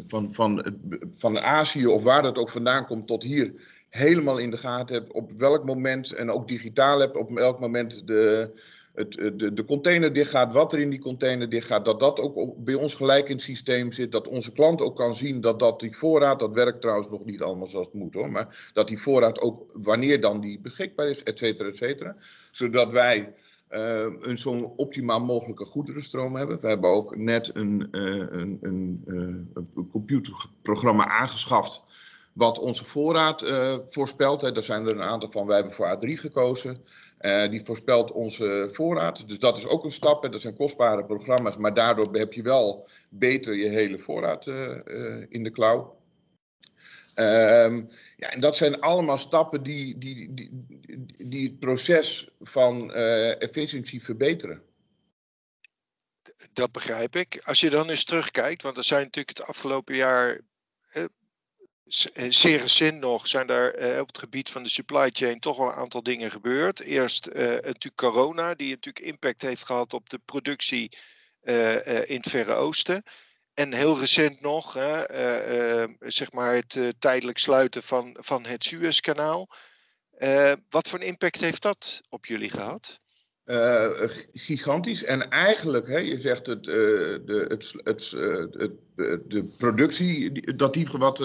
van, 0.08 0.34
van, 0.34 0.76
van 1.12 1.40
Azië 1.40 1.88
of 1.88 2.04
waar 2.04 2.22
dat 2.22 2.38
ook 2.38 2.50
vandaan 2.50 2.86
komt 2.86 3.08
tot 3.08 3.24
hier 3.24 3.54
helemaal 3.90 4.38
in 4.38 4.52
de 4.52 4.58
gaten 4.58 4.96
hebt 4.96 5.12
op 5.12 5.32
welk 5.32 5.66
moment, 5.66 6.12
en 6.12 6.32
ook 6.32 6.48
digitaal 6.48 7.00
hebt, 7.00 7.16
op 7.16 7.30
welk 7.30 7.60
moment 7.60 8.08
de, 8.08 8.52
het, 8.94 9.12
de, 9.12 9.54
de 9.54 9.64
container 9.64 10.14
dicht 10.14 10.30
gaat, 10.30 10.54
wat 10.54 10.74
er 10.74 10.80
in 10.80 10.90
die 10.90 11.00
container 11.00 11.50
dicht 11.50 11.68
gaat, 11.68 11.86
dat 11.86 12.00
dat 12.00 12.20
ook 12.20 12.64
bij 12.64 12.76
ons 12.76 12.96
gelijk 12.96 13.30
in 13.30 13.36
het 13.36 13.44
systeem 13.44 13.92
zit, 13.92 14.12
dat 14.12 14.28
onze 14.28 14.52
klant 14.52 14.82
ook 14.82 14.96
kan 14.96 15.14
zien 15.14 15.42
dat, 15.42 15.60
dat 15.60 15.80
die 15.80 15.98
voorraad, 15.98 16.40
dat 16.40 16.56
werkt 16.56 16.82
trouwens 16.82 17.10
nog 17.10 17.26
niet 17.26 17.42
allemaal 17.42 17.68
zoals 17.68 17.86
het 17.86 17.96
moet 17.96 18.14
hoor, 18.14 18.32
maar 18.32 18.72
dat 18.74 18.88
die 18.88 19.02
voorraad 19.02 19.40
ook 19.40 19.72
wanneer 19.74 20.22
dan 20.22 20.42
die 20.42 20.60
beschikbaar 20.60 21.08
is, 21.08 21.24
et 21.24 21.40
cetera, 21.40 21.70
et 21.70 21.78
cetera, 21.78 22.16
zodat 22.52 22.92
wij 22.92 23.34
uh, 23.72 24.14
een 24.20 24.38
zo'n 24.38 24.72
optimaal 24.76 25.20
mogelijke 25.20 25.66
goederenstroom 25.66 26.36
hebben. 26.36 26.60
We 26.60 26.68
hebben 26.68 26.90
ook 26.90 27.16
net 27.16 27.56
een, 27.56 27.88
uh, 27.92 28.04
een, 28.30 28.58
een, 28.62 29.04
uh, 29.06 29.64
een 29.74 29.88
computerprogramma 29.90 31.08
aangeschaft 31.08 31.82
wat 32.34 32.60
onze 32.60 32.86
voorraad 32.86 33.46
voorspelt. 33.88 34.42
Hè. 34.42 34.52
Daar 34.52 34.64
zijn 34.64 34.86
er 34.86 34.92
een 34.92 35.02
aantal 35.02 35.32
van. 35.32 35.48
Wij 35.48 35.56
hebben 35.56 35.74
voor 35.74 35.98
A3 35.98 36.10
gekozen. 36.20 36.84
Die 37.50 37.64
voorspelt 37.64 38.12
onze 38.12 38.70
voorraad. 38.72 39.28
Dus 39.28 39.40
dat 39.40 39.58
is 39.58 39.68
ook 39.68 39.84
een 39.84 39.92
stap. 39.92 40.24
Hè. 40.24 40.30
Dat 40.30 40.42
zijn 40.42 40.56
kostbare 40.56 41.06
programma's. 41.06 41.58
Maar 41.58 41.74
daardoor 41.74 42.08
heb 42.12 42.34
je 42.34 42.42
wel 42.42 42.88
beter 43.10 43.56
je 43.56 43.68
hele 43.68 44.00
voorraad 44.00 44.46
in 45.30 45.44
de 45.44 45.52
klauw. 45.52 45.96
Um, 47.22 47.90
ja, 48.18 48.32
en 48.32 48.40
dat 48.40 48.58
zijn 48.58 48.80
allemaal 48.80 49.18
stappen 49.18 49.64
die, 49.64 49.98
die, 49.98 50.34
die, 50.34 50.66
die 51.30 51.48
het 51.48 51.60
proces 51.60 52.30
van 52.40 52.94
efficiëntie 52.94 54.04
verbeteren. 54.04 54.62
Dat 56.54 56.72
begrijp 56.72 57.16
ik. 57.16 57.42
Als 57.44 57.60
je 57.60 57.70
dan 57.70 57.90
eens 57.90 58.04
terugkijkt, 58.04 58.62
want 58.62 58.78
er 58.78 58.84
zijn 58.84 59.04
natuurlijk 59.04 59.38
het 59.38 59.48
afgelopen 59.48 59.96
jaar 59.96 60.40
eh, 60.92 61.06
zeer 62.30 62.60
recent 62.60 63.00
nog 63.00 63.28
zijn 63.28 63.50
eh, 63.50 64.00
op 64.00 64.08
het 64.08 64.18
gebied 64.18 64.50
van 64.50 64.64
de 64.64 64.70
supply 64.70 65.10
chain 65.14 65.40
toch 65.40 65.58
wel 65.58 65.68
een 65.68 65.74
aantal 65.74 66.04
dingen 66.04 66.32
gebeurd. 66.32 66.80
Eerst 66.80 67.26
natuurlijk 67.34 67.96
corona, 67.96 68.54
die 68.56 68.70
natuurlijk 68.70 69.06
impact 69.06 69.42
heeft 69.42 69.66
gehad 69.66 69.94
op 69.94 70.10
de 70.10 70.20
productie 70.26 70.92
in 72.06 72.18
het 72.18 72.30
Verre 72.30 72.54
Oosten. 72.54 73.04
En 73.54 73.74
heel 73.74 74.00
recent 74.00 74.42
nog, 74.42 74.72
zeg 76.00 76.32
maar 76.32 76.56
het 76.56 76.94
tijdelijk 77.00 77.38
sluiten 77.38 77.84
van, 77.84 78.18
van 78.20 78.46
het 78.46 78.64
Suezkanaal. 78.64 79.50
wat 80.70 80.88
voor 80.88 81.00
een 81.00 81.06
impact 81.06 81.42
heeft 81.42 81.62
dat 81.62 82.02
op 82.10 82.26
jullie 82.26 82.50
gehad? 82.50 83.00
Gigantisch. 84.32 85.04
En 85.04 85.30
eigenlijk, 85.30 85.88
hè, 85.88 85.98
je 85.98 86.20
zegt 86.20 86.48
het, 86.48 86.64
de, 86.64 87.46
het, 87.48 87.74
het, 87.84 88.12
het, 88.52 88.82
de 89.32 89.56
productie, 89.58 90.56
dat 90.56 90.74
die 90.74 90.88
wat 90.92 91.20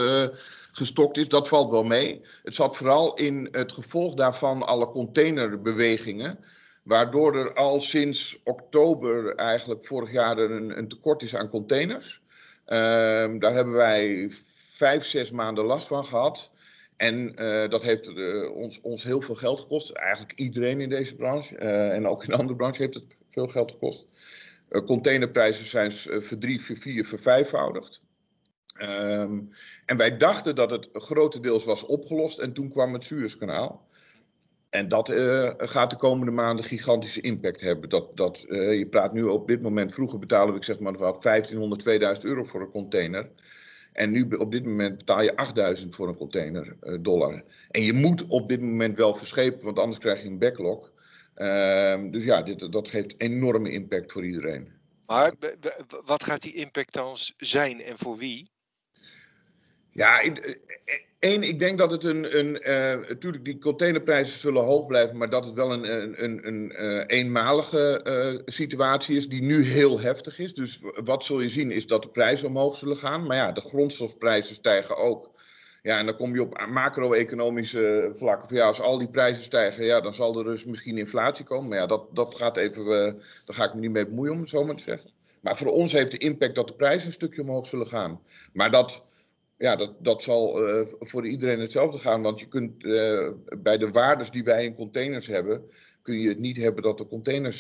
gestokt 0.72 1.16
is, 1.16 1.28
dat 1.28 1.48
valt 1.48 1.70
wel 1.70 1.84
mee. 1.84 2.20
Het 2.42 2.54
zat 2.54 2.76
vooral 2.76 3.14
in 3.14 3.48
het 3.50 3.72
gevolg 3.72 4.14
daarvan 4.14 4.62
alle 4.62 4.88
containerbewegingen. 4.88 6.38
Waardoor 6.86 7.36
er 7.36 7.54
al 7.54 7.80
sinds 7.80 8.40
oktober 8.44 9.34
eigenlijk 9.34 9.84
vorig 9.86 10.12
jaar 10.12 10.38
een, 10.38 10.78
een 10.78 10.88
tekort 10.88 11.22
is 11.22 11.36
aan 11.36 11.48
containers. 11.48 12.22
Ehm, 12.64 13.38
daar 13.38 13.54
hebben 13.54 13.74
wij 13.74 14.28
vijf, 14.76 15.04
zes 15.04 15.30
maanden 15.30 15.64
last 15.64 15.86
van 15.86 16.04
gehad. 16.04 16.50
En 16.96 17.42
uh, 17.42 17.68
dat 17.68 17.82
heeft 17.82 18.08
uh, 18.08 18.52
ons, 18.52 18.80
ons 18.80 19.04
heel 19.04 19.20
veel 19.20 19.34
geld 19.34 19.60
gekost. 19.60 19.90
Eigenlijk 19.90 20.38
iedereen 20.38 20.80
in 20.80 20.88
deze 20.88 21.16
branche. 21.16 21.56
Uh, 21.58 21.94
en 21.94 22.06
ook 22.06 22.24
in 22.24 22.32
andere 22.32 22.56
branche 22.56 22.82
heeft 22.82 22.94
het 22.94 23.16
veel 23.28 23.48
geld 23.48 23.70
gekost. 23.70 24.06
containerprijzen 24.84 25.64
zijn 25.64 25.92
verdrie, 26.22 26.60
vier, 26.62 27.06
vervijfvoudigd. 27.06 28.02
Um, 28.80 29.48
en 29.84 29.96
wij 29.96 30.16
dachten 30.16 30.54
dat 30.54 30.70
het 30.70 30.88
grotendeels 30.92 31.64
was 31.64 31.86
opgelost. 31.86 32.38
En 32.38 32.52
toen 32.52 32.68
kwam 32.68 32.92
het 32.92 33.04
Suezkanaal. 33.04 33.86
En 34.70 34.88
dat 34.88 35.12
gaat 35.56 35.90
de 35.90 35.96
komende 35.96 36.32
maanden 36.32 36.64
gigantische 36.64 37.20
impact 37.20 37.60
hebben. 37.60 37.88
Dat, 37.88 38.16
dat, 38.16 38.44
je 38.48 38.86
praat 38.90 39.12
nu 39.12 39.22
op 39.22 39.48
dit 39.48 39.62
moment, 39.62 39.94
vroeger 39.94 40.18
betalen 40.18 40.54
we 40.54 40.64
zeg 40.64 40.78
maar 40.78 40.96
wat 40.96 41.22
1500, 41.22 41.80
2000 41.80 42.26
euro 42.26 42.44
voor 42.44 42.60
een 42.60 42.70
container. 42.70 43.30
En 43.96 44.10
nu 44.10 44.28
op 44.28 44.52
dit 44.52 44.64
moment 44.64 44.98
betaal 44.98 45.22
je 45.22 45.36
8000 45.36 45.94
voor 45.94 46.08
een 46.08 46.16
container 46.16 46.76
uh, 46.82 46.96
dollar. 47.00 47.44
En 47.70 47.82
je 47.82 47.92
moet 47.92 48.26
op 48.26 48.48
dit 48.48 48.60
moment 48.60 48.96
wel 48.96 49.14
verschepen, 49.14 49.64
want 49.64 49.78
anders 49.78 49.98
krijg 49.98 50.22
je 50.22 50.28
een 50.28 50.38
backlog. 50.38 50.90
Uh, 51.36 52.10
dus 52.10 52.24
ja, 52.24 52.42
dit, 52.42 52.72
dat 52.72 52.88
geeft 52.88 53.20
enorme 53.20 53.70
impact 53.70 54.12
voor 54.12 54.24
iedereen. 54.24 54.68
Maar 55.06 55.34
wat 56.04 56.24
gaat 56.24 56.42
die 56.42 56.54
impact 56.54 56.92
dan 56.92 57.16
zijn 57.36 57.82
en 57.82 57.98
voor 57.98 58.16
wie? 58.16 58.50
Ja, 59.96 60.22
één, 61.18 61.42
ik 61.42 61.58
denk 61.58 61.78
dat 61.78 61.90
het 61.90 62.04
een, 62.04 62.38
een 62.38 62.60
uh, 62.68 63.08
natuurlijk 63.08 63.44
die 63.44 63.58
containerprijzen 63.58 64.38
zullen 64.38 64.64
hoog 64.64 64.86
blijven, 64.86 65.16
maar 65.16 65.30
dat 65.30 65.44
het 65.44 65.54
wel 65.54 65.72
een, 65.72 65.92
een, 65.92 66.24
een, 66.24 66.46
een 66.46 66.72
uh, 66.84 67.04
eenmalige 67.06 68.00
uh, 68.04 68.40
situatie 68.44 69.16
is 69.16 69.28
die 69.28 69.42
nu 69.42 69.64
heel 69.64 70.00
heftig 70.00 70.38
is. 70.38 70.54
Dus 70.54 70.80
wat 71.04 71.24
zul 71.24 71.40
je 71.40 71.48
zien 71.48 71.70
is 71.70 71.86
dat 71.86 72.02
de 72.02 72.08
prijzen 72.08 72.48
omhoog 72.48 72.76
zullen 72.76 72.96
gaan, 72.96 73.26
maar 73.26 73.36
ja, 73.36 73.52
de 73.52 73.60
grondstofprijzen 73.60 74.54
stijgen 74.54 74.96
ook. 74.96 75.30
Ja, 75.82 75.98
en 75.98 76.06
dan 76.06 76.16
kom 76.16 76.34
je 76.34 76.42
op 76.42 76.66
macro-economische 76.68 78.10
vlakken. 78.12 78.56
ja, 78.56 78.66
als 78.66 78.80
al 78.80 78.98
die 78.98 79.08
prijzen 79.08 79.42
stijgen, 79.42 79.84
ja, 79.84 80.00
dan 80.00 80.14
zal 80.14 80.38
er 80.38 80.44
dus 80.44 80.64
misschien 80.64 80.98
inflatie 80.98 81.44
komen. 81.44 81.68
Maar 81.68 81.78
ja, 81.78 81.86
dat, 81.86 82.14
dat 82.14 82.34
gaat 82.34 82.56
even, 82.56 82.84
daar 83.44 83.56
ga 83.56 83.64
ik 83.64 83.74
me 83.74 83.80
niet 83.80 83.90
mee 83.90 84.06
bemoeien 84.06 84.32
om 84.32 84.40
het 84.40 84.48
zo 84.48 84.64
maar 84.64 84.76
te 84.76 84.82
zeggen. 84.82 85.10
Maar 85.40 85.56
voor 85.56 85.72
ons 85.72 85.92
heeft 85.92 86.12
de 86.12 86.18
impact 86.18 86.54
dat 86.54 86.68
de 86.68 86.74
prijzen 86.74 87.06
een 87.06 87.12
stukje 87.12 87.42
omhoog 87.42 87.66
zullen 87.66 87.86
gaan. 87.86 88.20
Maar 88.52 88.70
dat 88.70 89.04
ja, 89.58 89.76
dat, 89.76 90.04
dat 90.04 90.22
zal 90.22 90.68
uh, 90.68 90.86
voor 90.98 91.26
iedereen 91.26 91.60
hetzelfde 91.60 91.98
gaan. 91.98 92.22
Want 92.22 92.40
je 92.40 92.48
kunt 92.48 92.84
uh, 92.84 93.30
bij 93.58 93.78
de 93.78 93.90
waardes 93.90 94.30
die 94.30 94.44
wij 94.44 94.64
in 94.64 94.74
containers 94.74 95.26
hebben, 95.26 95.70
kun 96.02 96.18
je 96.18 96.28
het 96.28 96.38
niet 96.38 96.56
hebben 96.56 96.82
dat 96.82 96.98
de 96.98 97.06
container 97.06 97.52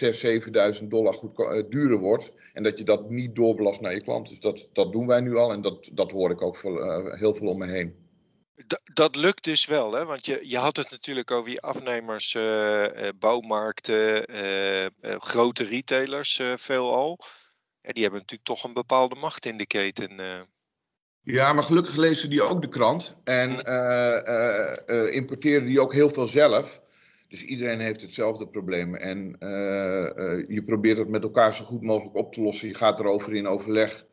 6.000, 0.74 0.80
7.000 0.80 0.86
dollar 0.88 1.14
goed, 1.14 1.38
uh, 1.38 1.62
duurder 1.68 1.98
wordt. 1.98 2.32
En 2.52 2.62
dat 2.62 2.78
je 2.78 2.84
dat 2.84 3.10
niet 3.10 3.34
doorbelast 3.34 3.80
naar 3.80 3.94
je 3.94 4.02
klant. 4.02 4.28
Dus 4.28 4.40
dat, 4.40 4.68
dat 4.72 4.92
doen 4.92 5.06
wij 5.06 5.20
nu 5.20 5.36
al 5.36 5.52
en 5.52 5.62
dat, 5.62 5.90
dat 5.92 6.10
hoor 6.10 6.30
ik 6.30 6.42
ook 6.42 6.56
veel, 6.56 6.76
heel 7.14 7.34
veel 7.34 7.48
om 7.48 7.58
me 7.58 7.66
heen. 7.66 8.04
Dat, 8.66 8.80
dat 8.84 9.16
lukt 9.16 9.44
dus 9.44 9.66
wel, 9.66 9.92
hè? 9.92 10.04
want 10.04 10.26
je, 10.26 10.40
je 10.42 10.58
had 10.58 10.76
het 10.76 10.90
natuurlijk 10.90 11.30
over 11.30 11.50
je 11.50 11.60
afnemers, 11.60 12.36
bouwmarkten, 13.18 14.24
grote 15.00 15.64
retailers 15.64 16.40
veelal. 16.54 17.18
En 17.80 17.92
die 17.92 18.02
hebben 18.02 18.20
natuurlijk 18.20 18.48
toch 18.48 18.64
een 18.64 18.74
bepaalde 18.74 19.14
macht 19.14 19.46
in 19.46 19.56
de 19.56 19.66
keten. 19.66 20.20
Ja, 21.28 21.52
maar 21.52 21.62
gelukkig 21.62 21.96
lezen 21.96 22.30
die 22.30 22.42
ook 22.42 22.60
de 22.60 22.68
krant. 22.68 23.16
En 23.24 23.50
uh, 23.50 25.14
importeren 25.14 25.66
die 25.66 25.80
ook 25.80 25.92
heel 25.92 26.10
veel 26.10 26.26
zelf. 26.26 26.82
Dus 27.28 27.44
iedereen 27.44 27.80
heeft 27.80 28.00
hetzelfde 28.00 28.48
probleem. 28.48 28.94
En 28.94 29.36
je 30.48 30.62
probeert 30.64 30.98
het 30.98 31.08
met 31.08 31.22
elkaar 31.22 31.54
zo 31.54 31.64
goed 31.64 31.82
mogelijk 31.82 32.16
op 32.16 32.32
te 32.32 32.40
lossen. 32.40 32.68
Je 32.68 32.74
gaat 32.74 33.00
erover 33.00 33.34
in 33.34 33.46
overleg. 33.46 34.06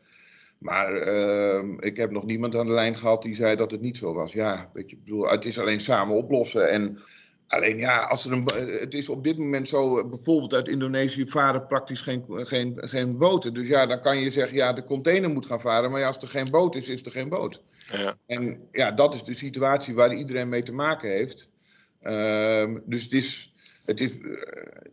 Maar 0.58 0.94
ehm, 0.94 1.80
ik 1.80 1.98
heb 1.98 2.12
nog 2.12 2.26
niemand 2.26 2.56
aan 2.56 2.66
de 2.66 2.72
lijn 2.72 2.96
gehad 2.96 3.22
die 3.22 3.36
zei 3.36 3.56
dat 3.56 3.72
het 3.72 3.82
niet 3.82 3.98
zo 3.98 4.14
was. 4.14 4.34
Ja, 4.34 4.70
weet 4.74 4.90
je, 4.90 4.98
bedoel, 4.98 5.30
het 5.30 5.46
is 5.46 5.60
alleen 5.60 5.80
samen 5.80 6.16
oplossen. 6.16 6.70
En 6.70 7.00
alleen 7.54 7.78
ja, 7.78 7.98
als 7.98 8.26
er 8.26 8.32
een, 8.32 8.48
het 8.80 8.94
is 8.94 9.10
op 9.10 9.24
dit 9.24 9.38
moment 9.38 9.68
zo, 9.68 10.08
bijvoorbeeld 10.08 10.54
uit 10.54 10.68
Indonesië 10.68 11.28
varen 11.28 11.68
praktisch 11.68 12.02
geen, 12.02 12.24
geen, 12.28 12.78
geen 12.82 13.18
boten. 13.18 13.54
Dus 13.54 13.68
ja, 13.68 13.86
dan 13.86 14.02
kan 14.02 14.18
je 14.18 14.30
zeggen, 14.30 14.58
ja, 14.58 14.74
de 14.74 14.84
container 14.84 15.30
moet 15.30 15.46
gaan 15.46 15.62
varen. 15.62 15.92
Maar 15.92 16.00
ja, 16.00 16.08
als 16.08 16.18
er 16.18 16.28
geen 16.28 16.50
boot 16.52 16.76
is, 16.76 16.90
is 16.90 17.06
er 17.06 17.12
geen 17.12 17.30
boot. 17.30 17.64
Ja. 17.92 18.18
En 18.26 18.68
ja, 18.72 18.92
dat 18.92 19.14
is 19.14 19.24
de 19.24 19.34
situatie 19.34 19.94
waar 19.94 20.14
iedereen 20.14 20.50
mee 20.50 20.64
te 20.64 20.74
maken 20.74 21.10
heeft. 21.10 21.50
Ehm, 22.02 22.80
dus 22.86 23.04
het 23.04 23.14
is 23.14 23.54
het 23.86 24.00
is, 24.00 24.20
eh, 24.20 24.28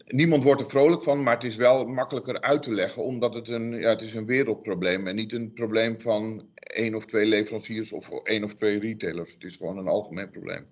niemand 0.07 0.45
wordt 0.45 0.61
er 0.61 0.69
vrolijk 0.69 1.03
van, 1.03 1.23
maar 1.23 1.35
het 1.35 1.45
is 1.45 1.57
wel 1.57 1.87
makkelijker 1.87 2.41
uit 2.41 2.63
te 2.63 2.73
leggen, 2.73 3.05
omdat 3.05 3.35
het 3.35 3.49
een, 3.49 3.71
ja, 3.71 3.89
het 3.89 4.01
is 4.01 4.15
een 4.15 4.27
wereldprobleem 4.27 5.07
en 5.07 5.15
niet 5.15 5.33
een 5.33 5.53
probleem 5.53 6.01
van 6.01 6.47
één 6.55 6.95
of 6.95 7.07
twee 7.07 7.27
leveranciers 7.27 7.93
of 7.93 8.11
één 8.23 8.45
of 8.45 8.55
twee 8.55 8.81
retailers. 8.81 9.33
Het 9.33 9.45
is 9.45 9.57
gewoon 9.57 9.79
een 9.79 9.89
algemeen 9.89 10.31
probleem. 10.31 10.67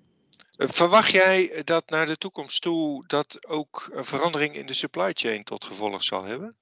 Verwacht 0.59 1.11
jij 1.11 1.63
dat 1.65 1.91
naar 1.91 2.07
de 2.07 2.17
toekomst 2.17 2.63
toe 2.63 3.05
dat 3.07 3.47
ook 3.49 3.91
een 3.93 4.05
verandering 4.05 4.57
in 4.57 4.67
de 4.67 4.75
supply 4.75 5.11
chain 5.13 5.45
tot 5.45 5.65
gevolg 5.65 6.03
zal 6.03 6.25
hebben? 6.25 6.57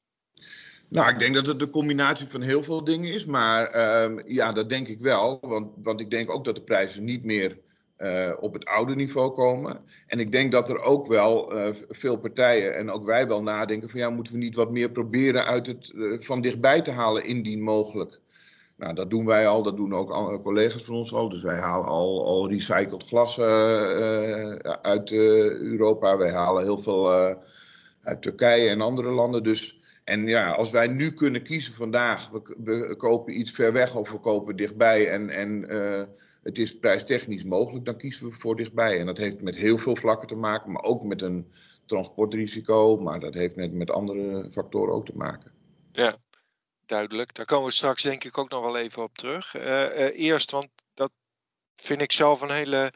Nou, 0.89 1.11
ik 1.11 1.19
denk 1.19 1.35
dat 1.35 1.47
het 1.47 1.63
een 1.63 1.71
combinatie 1.71 2.27
van 2.27 2.41
heel 2.41 2.63
veel 2.63 2.85
dingen 2.85 3.13
is, 3.13 3.25
maar 3.27 3.77
uh, 3.77 4.23
ja, 4.27 4.53
dat 4.53 4.69
denk 4.69 4.89
ik 4.89 5.01
wel. 5.01 5.39
Want, 5.41 5.73
want 5.77 6.01
ik 6.01 6.11
denk 6.11 6.31
ook 6.31 6.45
dat 6.45 6.57
de 6.57 6.63
prijzen 6.63 7.05
niet 7.05 7.25
meer 7.25 7.59
uh, 7.99 8.33
op 8.41 8.53
het 8.53 8.65
oude 8.65 8.95
niveau 8.95 9.33
komen. 9.33 9.81
En 10.07 10.19
ik 10.19 10.33
denk 10.33 10.53
dat 10.53 10.69
er 10.69 10.81
ook 10.81 11.07
wel 11.07 11.57
uh, 11.57 11.69
veel 11.89 12.17
partijen 12.19 12.77
en 12.77 12.91
ook 12.91 13.05
wij 13.05 13.27
wel 13.27 13.43
nadenken 13.43 13.89
van 13.89 14.01
ja, 14.01 14.11
moeten 14.11 14.33
we 14.33 14.39
niet 14.39 14.55
wat 14.55 14.71
meer 14.71 14.91
proberen 14.91 15.45
uit 15.45 15.67
het 15.67 15.93
uh, 15.95 16.21
van 16.21 16.41
dichtbij 16.41 16.83
te 16.83 16.91
halen 16.91 17.25
indien 17.25 17.63
mogelijk. 17.63 18.21
Nou, 18.77 18.95
dat 18.95 19.11
doen 19.11 19.27
wij 19.27 19.49
al, 19.49 19.63
dat 19.63 19.77
doen 19.77 19.95
ook 19.95 20.11
andere 20.11 20.39
collega's 20.39 20.85
van 20.85 20.95
ons 20.95 21.13
al. 21.13 21.29
Dus 21.29 21.43
wij 21.43 21.59
halen 21.59 21.89
al, 21.89 22.27
al 22.27 22.49
recycled 22.49 23.03
glas 23.03 23.41
uit 24.83 25.13
Europa. 25.13 26.17
Wij 26.17 26.33
halen 26.33 26.63
heel 26.63 26.79
veel 26.79 27.11
uit 28.03 28.23
Turkije 28.23 28.69
en 28.69 28.81
andere 28.81 29.11
landen. 29.11 29.43
Dus 29.43 29.81
en 30.07 30.27
ja, 30.27 30.51
als 30.51 30.71
wij 30.71 30.87
nu 30.87 31.11
kunnen 31.11 31.43
kiezen 31.43 31.75
vandaag, 31.75 32.31
we, 32.31 32.57
we 32.59 32.97
kopen 32.97 33.39
iets 33.39 33.51
ver 33.51 33.73
weg 33.73 33.97
of 33.97 34.11
we 34.11 34.19
kopen 34.19 34.57
dichtbij 34.57 35.09
en, 35.09 35.29
en 35.29 35.73
uh, 35.73 36.03
het 36.43 36.59
is 36.59 36.79
prijstechnisch 36.79 37.45
mogelijk, 37.45 37.85
dan 37.85 37.97
kiezen 37.97 38.27
we 38.27 38.33
voor 38.33 38.57
dichtbij. 38.57 39.01
En 39.01 39.07
dat 39.07 39.17
heeft 39.17 39.43
met 39.43 39.57
heel 39.57 39.79
veel 39.79 39.97
vlakken 39.97 40.29
te 40.29 40.35
maken, 40.35 40.73
maar 40.73 40.83
ook 40.83 41.05
met 41.05 41.23
een 41.23 41.47
transportrisico, 41.85 42.97
maar 42.97 43.21
dat 43.21 43.35
heeft 43.35 43.57
met, 43.57 43.73
met 43.73 43.91
andere 43.91 44.51
factoren 44.51 44.95
ook 44.95 45.07
te 45.07 45.17
maken. 45.17 45.51
Ja, 45.93 46.17
duidelijk. 46.87 47.35
Daar 47.35 47.47
komen 47.47 47.67
we 47.67 47.73
straks 47.73 48.03
denk 48.03 48.25
ik 48.25 48.39
ook 48.39 48.51
nog 48.51 48.63
wel 48.63 48.77
even 48.77 49.03
op 49.03 49.19
terug. 49.19 49.55
Uh, 49.55 49.63
uh, 49.63 50.19
eerst, 50.19 50.51
want 50.51 50.69
dat 50.95 51.13
vind 51.75 52.01
ik 52.01 52.13
zelf 52.13 52.41
een 52.41 52.51
hele 52.51 52.93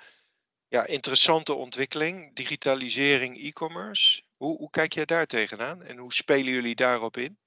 ja, 0.68 0.86
interessante 0.86 1.52
ontwikkeling, 1.54 2.34
digitalisering, 2.34 3.38
e-commerce. 3.38 4.22
Hoe, 4.36 4.56
hoe 4.56 4.70
kijk 4.70 4.92
jij 4.92 5.04
daar 5.04 5.26
tegenaan 5.26 5.82
en 5.82 5.98
hoe 5.98 6.12
spelen 6.12 6.52
jullie 6.52 6.74
daarop 6.74 7.16
in? 7.16 7.38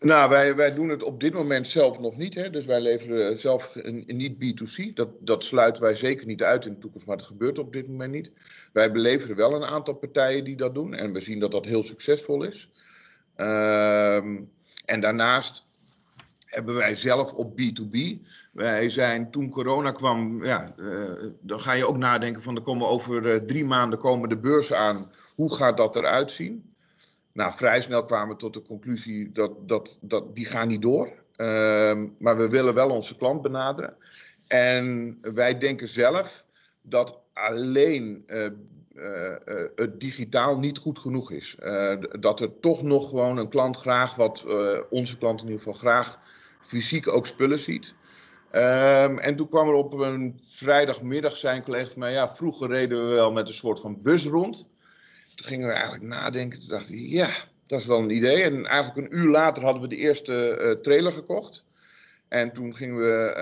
Nou, 0.00 0.30
wij, 0.30 0.54
wij 0.54 0.74
doen 0.74 0.88
het 0.88 1.02
op 1.02 1.20
dit 1.20 1.32
moment 1.32 1.66
zelf 1.66 1.98
nog 1.98 2.16
niet. 2.16 2.34
Hè? 2.34 2.50
Dus 2.50 2.64
wij 2.64 2.80
leveren 2.80 3.36
zelf 3.36 3.76
niet 4.06 4.34
B2C. 4.34 4.92
Dat, 4.94 5.08
dat 5.20 5.44
sluiten 5.44 5.82
wij 5.82 5.94
zeker 5.94 6.26
niet 6.26 6.42
uit 6.42 6.66
in 6.66 6.72
de 6.74 6.78
toekomst, 6.78 7.06
maar 7.06 7.16
dat 7.16 7.26
gebeurt 7.26 7.58
op 7.58 7.72
dit 7.72 7.88
moment 7.88 8.12
niet. 8.12 8.30
Wij 8.72 8.92
beleveren 8.92 9.36
wel 9.36 9.54
een 9.54 9.64
aantal 9.64 9.94
partijen 9.94 10.44
die 10.44 10.56
dat 10.56 10.74
doen. 10.74 10.94
En 10.94 11.12
we 11.12 11.20
zien 11.20 11.40
dat 11.40 11.50
dat 11.50 11.64
heel 11.64 11.82
succesvol 11.82 12.42
is. 12.42 12.70
Ehm, 13.36 14.36
en 14.90 15.00
daarnaast 15.00 15.62
hebben 16.46 16.74
wij 16.74 16.96
zelf 16.96 17.32
op 17.32 17.60
B2B. 17.60 17.98
Wij 18.52 18.88
zijn 18.88 19.30
toen 19.30 19.50
corona 19.50 19.92
kwam, 19.92 20.44
ja, 20.44 20.74
uh, 20.76 21.30
dan 21.40 21.60
ga 21.60 21.72
je 21.72 21.86
ook 21.86 21.96
nadenken 21.96 22.42
van 22.42 22.56
er 22.56 22.62
komen 22.62 22.88
over 22.88 23.26
uh, 23.26 23.36
drie 23.36 23.64
maanden 23.64 23.98
komen 23.98 24.28
de 24.28 24.36
beurzen 24.38 24.78
aan. 24.78 25.10
Hoe 25.34 25.54
gaat 25.54 25.76
dat 25.76 25.96
eruit 25.96 26.30
zien? 26.30 26.74
Nou, 27.32 27.52
vrij 27.52 27.80
snel 27.80 28.02
kwamen 28.02 28.28
we 28.28 28.36
tot 28.36 28.54
de 28.54 28.62
conclusie 28.62 29.30
dat, 29.30 29.68
dat, 29.68 29.98
dat 30.00 30.34
die 30.34 30.46
gaan 30.46 30.68
niet 30.68 30.82
door. 30.82 31.12
Uh, 31.36 32.02
maar 32.18 32.36
we 32.36 32.48
willen 32.48 32.74
wel 32.74 32.90
onze 32.90 33.16
klant 33.16 33.42
benaderen. 33.42 33.96
En 34.48 35.18
wij 35.20 35.58
denken 35.58 35.88
zelf 35.88 36.44
dat 36.82 37.18
alleen 37.32 38.24
uh, 38.26 38.46
het 39.74 40.00
digitaal 40.00 40.58
niet 40.58 40.78
goed 40.78 40.98
genoeg 40.98 41.30
is. 41.30 41.56
dat 42.20 42.40
er 42.40 42.60
toch 42.60 42.82
nog 42.82 43.08
gewoon 43.08 43.36
een 43.36 43.48
klant 43.48 43.76
graag, 43.76 44.14
wat 44.14 44.46
onze 44.90 45.18
klant 45.18 45.40
in 45.40 45.46
ieder 45.46 45.62
geval 45.62 45.80
graag 45.80 46.18
fysiek 46.60 47.08
ook 47.08 47.26
spullen 47.26 47.58
ziet. 47.58 47.94
Um, 48.52 49.18
en 49.18 49.36
toen 49.36 49.48
kwam 49.48 49.68
er 49.68 49.74
op 49.74 49.92
een 49.92 50.38
vrijdagmiddag 50.42 51.36
zijn 51.36 51.62
collega 51.62 51.90
van 51.90 51.98
mij, 51.98 52.12
ja, 52.12 52.34
vroeger 52.34 52.68
reden 52.68 53.08
we 53.08 53.14
wel 53.14 53.32
met 53.32 53.48
een 53.48 53.54
soort 53.54 53.80
van 53.80 54.02
bus 54.02 54.26
rond. 54.26 54.66
Toen 55.34 55.46
gingen 55.46 55.66
we 55.66 55.72
eigenlijk 55.72 56.04
nadenken, 56.04 56.60
toen 56.60 56.68
dachten 56.68 56.94
we, 56.94 57.08
ja, 57.08 57.28
dat 57.66 57.80
is 57.80 57.86
wel 57.86 57.98
een 57.98 58.10
idee. 58.10 58.42
En 58.42 58.64
eigenlijk 58.64 59.12
een 59.12 59.18
uur 59.18 59.30
later 59.30 59.62
hadden 59.62 59.82
we 59.82 59.88
de 59.88 59.96
eerste 59.96 60.78
trailer 60.82 61.12
gekocht. 61.12 61.64
En 62.30 62.52
toen 62.52 62.76
gingen 62.76 62.96
we, 62.96 63.34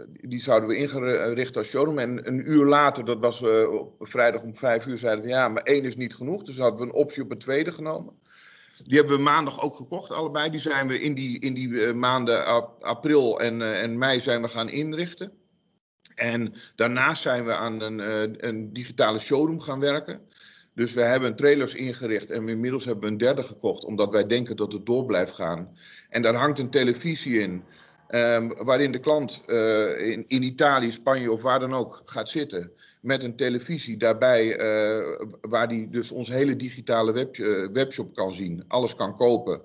uh, 0.00 0.28
die 0.30 0.40
zouden 0.40 0.68
we 0.68 0.76
ingericht 0.76 1.56
als 1.56 1.68
showroom. 1.68 1.98
En 1.98 2.28
een 2.28 2.50
uur 2.50 2.64
later, 2.64 3.04
dat 3.04 3.18
was 3.18 3.42
uh, 3.42 3.72
op 3.72 3.94
vrijdag 3.98 4.42
om 4.42 4.54
vijf 4.54 4.86
uur, 4.86 4.98
zeiden 4.98 5.24
we 5.24 5.30
ja, 5.30 5.48
maar 5.48 5.62
één 5.62 5.84
is 5.84 5.96
niet 5.96 6.14
genoeg. 6.14 6.42
Dus 6.42 6.58
hadden 6.58 6.80
we 6.80 6.86
een 6.86 7.00
optie 7.00 7.22
op 7.22 7.30
een 7.30 7.38
tweede 7.38 7.72
genomen. 7.72 8.14
Die 8.84 8.98
hebben 8.98 9.16
we 9.16 9.22
maandag 9.22 9.62
ook 9.62 9.76
gekocht, 9.76 10.10
allebei. 10.10 10.50
Die 10.50 10.60
zijn 10.60 10.88
we 10.88 11.00
in 11.00 11.14
die, 11.14 11.38
in 11.38 11.54
die 11.54 11.68
uh, 11.68 11.94
maanden 11.94 12.46
april 12.80 13.40
en, 13.40 13.62
en 13.62 13.98
mei 13.98 14.20
zijn 14.20 14.42
we 14.42 14.48
gaan 14.48 14.68
inrichten. 14.68 15.32
En 16.14 16.54
daarnaast 16.74 17.22
zijn 17.22 17.44
we 17.44 17.54
aan 17.54 17.80
een, 17.80 18.46
een 18.46 18.72
digitale 18.72 19.18
showroom 19.18 19.60
gaan 19.60 19.80
werken. 19.80 20.20
Dus 20.74 20.94
we 20.94 21.00
hebben 21.00 21.36
trailers 21.36 21.74
ingericht 21.74 22.30
en 22.30 22.48
inmiddels 22.48 22.84
hebben 22.84 23.04
we 23.04 23.10
een 23.10 23.16
derde 23.16 23.42
gekocht, 23.42 23.84
omdat 23.84 24.12
wij 24.12 24.26
denken 24.26 24.56
dat 24.56 24.72
het 24.72 24.86
door 24.86 25.04
blijft 25.04 25.32
gaan. 25.32 25.76
En 26.08 26.22
daar 26.22 26.34
hangt 26.34 26.58
een 26.58 26.70
televisie 26.70 27.40
in, 27.40 27.64
um, 28.10 28.64
waarin 28.64 28.92
de 28.92 29.00
klant 29.00 29.42
in, 29.98 30.24
in 30.26 30.42
Italië, 30.42 30.92
Spanje 30.92 31.32
of 31.32 31.42
waar 31.42 31.60
dan 31.60 31.74
ook 31.74 32.02
gaat 32.04 32.28
zitten 32.28 32.72
met 33.06 33.22
een 33.22 33.36
televisie 33.36 33.96
daarbij, 33.96 34.58
uh, 34.58 35.20
waar 35.40 35.68
die 35.68 35.88
dus 35.88 36.12
ons 36.12 36.28
hele 36.28 36.56
digitale 36.56 37.12
web, 37.12 37.36
uh, 37.36 37.68
webshop 37.72 38.14
kan 38.14 38.32
zien, 38.32 38.64
alles 38.68 38.94
kan 38.94 39.14
kopen. 39.14 39.60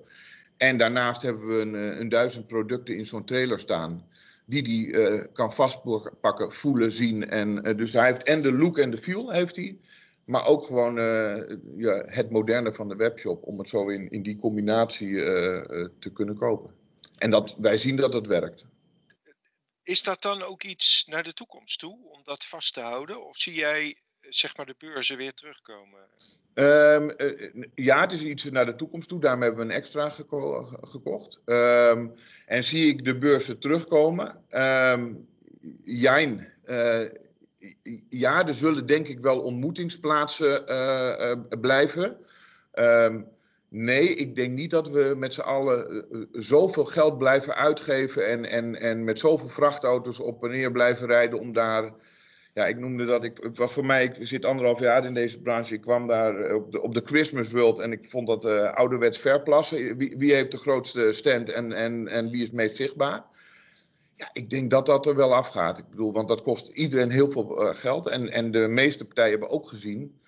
En 0.56 0.76
daarnaast 0.76 1.22
hebben 1.22 1.46
we 1.46 1.60
een, 1.60 1.74
eh, 1.74 1.98
een 1.98 2.08
duizend 2.08 2.46
producten 2.46 2.96
in 2.96 3.06
zo'n 3.06 3.24
trailer 3.24 3.58
staan, 3.58 4.04
die 4.46 4.62
die 4.62 4.92
kan 5.32 5.52
vastpakken, 5.52 6.52
voelen, 6.52 6.92
zien. 6.92 7.28
En, 7.28 7.76
dus 7.76 7.92
hij 7.92 8.06
heeft 8.06 8.22
en 8.22 8.42
de 8.42 8.52
look 8.52 8.78
en 8.78 8.90
de 8.90 8.98
feel, 8.98 9.30
heeft 9.30 9.56
hij, 9.56 9.78
maar 10.24 10.46
ook 10.46 10.64
gewoon 10.64 10.94
ja, 11.74 12.02
het 12.06 12.30
moderne 12.30 12.72
van 12.72 12.88
de 12.88 12.96
webshop, 12.96 13.42
om 13.42 13.58
het 13.58 13.68
zo 13.68 13.88
in, 13.88 14.10
in 14.10 14.22
die 14.22 14.36
combinatie 14.36 15.14
te 15.98 16.10
kunnen 16.12 16.38
kopen. 16.38 16.70
En 17.22 17.30
dat, 17.30 17.56
wij 17.60 17.76
zien 17.76 17.96
dat 17.96 18.12
het 18.12 18.26
werkt. 18.26 18.64
Is 19.82 20.02
dat 20.02 20.22
dan 20.22 20.42
ook 20.42 20.62
iets 20.62 21.04
naar 21.06 21.22
de 21.22 21.32
toekomst 21.32 21.78
toe, 21.78 21.98
om 22.10 22.20
dat 22.24 22.44
vast 22.44 22.74
te 22.74 22.80
houden? 22.80 23.26
Of 23.26 23.36
zie 23.36 23.54
jij 23.54 23.96
zeg 24.20 24.56
maar, 24.56 24.66
de 24.66 24.74
beurzen 24.78 25.16
weer 25.16 25.34
terugkomen? 25.34 26.00
Um, 26.54 27.14
uh, 27.16 27.66
ja, 27.74 28.00
het 28.00 28.12
is 28.12 28.22
iets 28.22 28.44
naar 28.44 28.66
de 28.66 28.74
toekomst 28.74 29.08
toe. 29.08 29.20
Daarom 29.20 29.42
hebben 29.42 29.66
we 29.66 29.72
een 29.72 29.78
extra 29.78 30.08
geko 30.08 30.64
gekocht. 30.82 31.40
Um, 31.44 32.12
en 32.46 32.64
zie 32.64 32.88
ik 32.88 33.04
de 33.04 33.18
beurzen 33.18 33.60
terugkomen? 33.60 34.44
Um, 34.50 35.28
jijn. 35.82 36.52
Uh, 36.64 37.08
ja, 38.08 38.46
er 38.46 38.54
zullen 38.54 38.86
denk 38.86 39.08
ik 39.08 39.20
wel 39.20 39.40
ontmoetingsplaatsen 39.40 40.70
uh, 40.70 41.60
blijven. 41.60 42.26
Nee, 43.74 44.14
ik 44.14 44.34
denk 44.34 44.52
niet 44.52 44.70
dat 44.70 44.88
we 44.88 45.14
met 45.16 45.34
z'n 45.34 45.40
allen 45.40 45.90
eh, 45.90 46.20
eh, 46.20 46.26
zoveel 46.32 46.84
geld 46.84 47.18
blijven 47.18 47.54
uitgeven 47.54 48.26
en, 48.26 48.44
en, 48.44 48.74
en 48.74 49.04
met 49.04 49.18
zoveel 49.18 49.48
vrachtauto's 49.48 50.20
op 50.20 50.44
en 50.44 50.50
neer 50.50 50.72
blijven 50.72 51.06
rijden 51.06 51.40
om 51.40 51.52
daar. 51.52 51.92
Ja, 52.54 52.66
ik 52.66 52.78
noemde 52.78 53.04
dat. 53.04 53.24
Ik, 53.24 53.38
het 53.42 53.56
was 53.56 53.72
voor 53.72 53.86
mij, 53.86 54.04
ik 54.04 54.16
zit 54.20 54.44
anderhalf 54.44 54.80
jaar 54.80 55.04
in 55.04 55.14
deze 55.14 55.40
branche. 55.40 55.74
Ik 55.74 55.80
kwam 55.80 56.06
daar 56.06 56.36
eh, 56.36 56.54
op 56.54 56.72
de, 56.72 56.82
op 56.82 56.94
de 56.94 57.02
Christmas 57.04 57.50
World 57.50 57.78
en 57.78 57.92
ik 57.92 58.04
vond 58.04 58.26
dat 58.26 58.44
uh, 58.44 58.72
ouderwets 58.72 59.18
verplassen. 59.18 59.96
Wie, 59.96 60.14
wie 60.18 60.34
heeft 60.34 60.50
de 60.50 60.58
grootste 60.58 61.12
stand 61.12 61.50
en, 61.50 61.72
en, 61.72 62.08
en 62.08 62.30
wie 62.30 62.40
is 62.40 62.46
het 62.46 62.56
meest 62.56 62.76
zichtbaar? 62.76 63.24
Ja, 64.16 64.30
ik 64.32 64.50
denk 64.50 64.70
dat 64.70 64.86
dat 64.86 65.06
er 65.06 65.16
wel 65.16 65.34
afgaat. 65.34 65.78
Ik 65.78 65.88
bedoel, 65.90 66.12
want 66.12 66.28
dat 66.28 66.42
kost 66.42 66.68
iedereen 66.68 67.10
heel 67.10 67.30
veel 67.30 67.74
geld. 67.74 68.06
En, 68.06 68.30
en 68.30 68.50
de 68.50 68.68
meeste 68.68 69.04
partijen 69.04 69.30
hebben 69.30 69.50
ook 69.50 69.68
gezien 69.68 70.20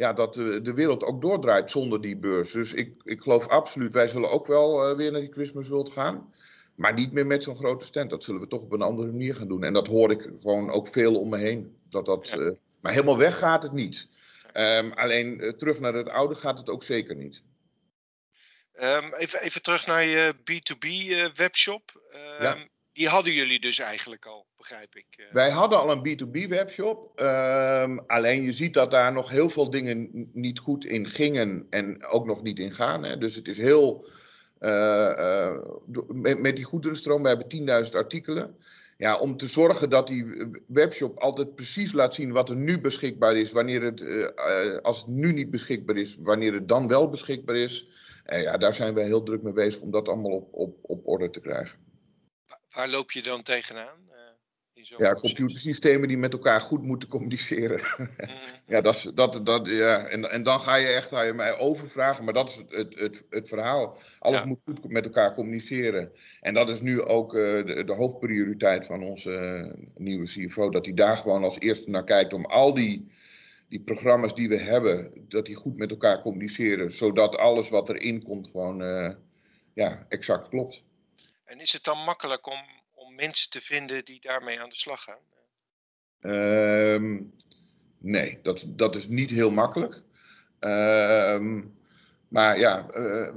ja, 0.00 0.12
dat 0.12 0.34
de, 0.34 0.60
de 0.60 0.74
wereld 0.74 1.04
ook 1.04 1.20
doordraait 1.20 1.70
zonder 1.70 2.00
die 2.00 2.16
beurs. 2.16 2.52
Dus 2.52 2.74
ik, 2.74 2.94
ik 3.04 3.20
geloof 3.22 3.48
absoluut, 3.48 3.92
wij 3.92 4.08
zullen 4.08 4.30
ook 4.30 4.46
wel 4.46 4.90
uh, 4.90 4.96
weer 4.96 5.12
naar 5.12 5.20
die 5.20 5.32
Christmas 5.32 5.68
World 5.68 5.90
gaan. 5.90 6.34
Maar 6.74 6.92
niet 6.92 7.12
meer 7.12 7.26
met 7.26 7.42
zo'n 7.42 7.56
grote 7.56 7.84
stand. 7.84 8.10
Dat 8.10 8.24
zullen 8.24 8.40
we 8.40 8.46
toch 8.46 8.62
op 8.62 8.72
een 8.72 8.82
andere 8.82 9.10
manier 9.10 9.34
gaan 9.34 9.48
doen. 9.48 9.64
En 9.64 9.72
dat 9.72 9.86
hoor 9.86 10.10
ik 10.10 10.30
gewoon 10.40 10.70
ook 10.70 10.88
veel 10.88 11.20
om 11.20 11.28
me 11.28 11.38
heen. 11.38 11.76
Dat 11.88 12.06
dat, 12.06 12.28
ja. 12.28 12.36
uh, 12.36 12.52
maar 12.80 12.92
helemaal 12.92 13.18
weg 13.18 13.38
gaat 13.38 13.62
het 13.62 13.72
niet. 13.72 14.08
Ehm, 14.52 14.90
alleen 14.90 15.54
terug 15.56 15.80
naar 15.80 15.94
het 15.94 16.08
oude 16.08 16.34
gaat 16.34 16.58
het 16.58 16.68
ook 16.68 16.82
zeker 16.82 17.16
niet. 17.16 17.42
Ehm, 18.72 19.14
even, 19.14 19.40
even 19.40 19.62
terug 19.62 19.86
naar 19.86 20.04
je 20.04 20.34
B2B 20.34 20.88
webshop. 21.34 22.08
ja. 22.38 22.56
Die 22.92 23.08
hadden 23.08 23.32
jullie 23.32 23.60
dus 23.60 23.78
eigenlijk 23.78 24.26
al, 24.26 24.46
begrijp 24.56 24.94
ik. 24.94 25.06
Eh. 25.10 25.32
Wij 25.32 25.50
hadden 25.50 25.78
al 25.78 25.90
een 25.90 26.08
B2B 26.08 26.48
webshop. 26.48 27.18
Ehm, 27.18 27.98
alleen 28.06 28.42
je 28.42 28.52
ziet 28.52 28.74
dat 28.74 28.90
daar 28.90 29.12
nog 29.12 29.30
heel 29.30 29.50
veel 29.50 29.70
dingen 29.70 30.28
niet 30.32 30.58
goed 30.58 30.84
in 30.84 31.06
gingen 31.06 31.66
en 31.70 32.06
ook 32.06 32.26
nog 32.26 32.42
niet 32.42 32.58
in 32.58 32.74
gaan. 32.74 33.04
Hè. 33.04 33.18
Dus 33.18 33.34
het 33.34 33.48
is 33.48 33.58
heel. 33.58 34.04
Uh, 34.60 34.70
uh, 35.18 35.58
met, 36.38 36.56
die 36.56 36.64
goederenstroom, 36.64 37.22
we 37.22 37.28
hebben 37.28 37.84
10.000 37.86 37.90
artikelen. 37.96 38.56
Ja, 38.96 39.18
om 39.18 39.36
te 39.36 39.46
zorgen 39.46 39.90
dat 39.90 40.06
die 40.06 40.26
webshop 40.66 41.18
altijd 41.18 41.54
precies 41.54 41.92
laat 41.92 42.14
zien 42.14 42.32
wat 42.32 42.48
er 42.48 42.56
nu 42.56 42.80
beschikbaar 42.80 43.36
is, 43.36 43.52
wanneer 43.52 43.82
het, 43.82 44.04
als 44.82 44.98
het 44.98 45.06
nu 45.06 45.32
niet 45.32 45.50
beschikbaar 45.50 45.96
is, 45.96 46.16
wanneer 46.18 46.52
het 46.52 46.68
dan 46.68 46.88
wel 46.88 47.08
beschikbaar 47.08 47.56
is. 47.56 47.88
ja, 48.26 48.56
daar 48.56 48.74
zijn 48.74 48.94
wij 48.94 49.04
heel 49.04 49.22
druk 49.22 49.42
mee 49.42 49.52
bezig 49.52 49.80
om 49.80 49.90
dat 49.90 50.08
allemaal 50.08 50.32
op, 50.32 50.48
op, 50.52 50.76
op 50.82 51.08
orde 51.08 51.30
te 51.30 51.40
krijgen. 51.40 51.89
Waar 52.74 52.88
loop 52.88 53.10
je 53.12 53.22
dan 53.22 53.42
tegenaan? 53.42 53.98
Uh, 54.08 54.16
ja, 54.96 55.14
computersystemen 55.14 56.08
die 56.08 56.18
met 56.18 56.32
elkaar 56.32 56.60
goed 56.60 56.82
moeten 56.82 57.08
communiceren. 57.08 57.80
Mm. 58.20 58.74
ja, 58.74 58.80
dat, 58.80 58.94
is, 58.94 59.02
dat, 59.02 59.40
dat, 59.46 59.66
ja. 59.66 60.06
En, 60.06 60.30
en 60.30 60.42
dan 60.42 60.60
ga 60.60 60.76
je 60.76 60.86
echt 60.86 61.08
ga 61.08 61.22
je 61.22 61.32
mij 61.32 61.58
overvragen, 61.58 62.24
maar 62.24 62.34
dat 62.34 62.48
is 62.48 62.56
het, 62.68 62.98
het, 62.98 63.24
het, 63.30 63.48
verhaal. 63.48 63.96
Alles 64.18 64.44
moet 64.44 64.62
goed 64.62 64.88
met 64.88 65.04
elkaar 65.04 65.34
communiceren. 65.34 66.12
En 66.40 66.54
dat 66.54 66.70
is 66.70 66.80
nu 66.80 67.02
ook 67.02 67.34
uh, 67.34 67.66
de, 67.66 67.84
de, 67.84 67.92
hoofdprioriteit 67.92 68.86
van 68.86 69.02
onze 69.02 69.30
uh, 69.30 69.86
nieuwe 69.96 70.24
CFO, 70.24 70.70
dat 70.70 70.84
hij 70.84 70.94
daar 70.94 71.16
gewoon 71.16 71.44
als 71.44 71.60
eerste 71.60 71.90
naar 71.90 72.04
kijkt 72.04 72.32
om 72.32 72.44
al 72.44 72.74
die 72.74 73.10
die 73.70 73.80
programma's 73.80 74.34
die 74.34 74.48
we 74.48 74.58
hebben, 74.58 75.12
dat 75.28 75.46
die 75.46 75.54
goed 75.54 75.78
met 75.78 75.90
elkaar 75.90 76.20
communiceren, 76.20 76.90
zodat 76.90 77.36
alles 77.36 77.70
wat 77.70 77.88
erin 77.88 78.22
komt 78.22 78.48
gewoon 78.50 78.82
uh, 78.82 79.10
ja, 79.74 80.06
exact 80.08 80.48
klopt. 80.48 80.84
En 81.50 81.60
is 81.60 81.72
het 81.72 81.84
dan 81.84 81.98
makkelijk 81.98 82.46
om, 82.46 82.58
om 82.94 83.14
mensen 83.14 83.50
te 83.50 83.60
vinden 83.60 84.04
die 84.04 84.20
daarmee 84.20 84.60
aan 84.60 84.68
de 84.68 84.76
slag 84.76 85.02
gaan? 85.02 85.18
Ehm, 86.20 87.22
nee, 87.98 88.38
dat, 88.42 88.66
dat 88.68 88.94
is 88.94 89.08
niet 89.08 89.30
heel 89.30 89.50
makkelijk. 89.50 90.02
Ehm, 90.58 91.62
maar 92.28 92.58
ja, 92.58 92.86
uh, 92.90 93.30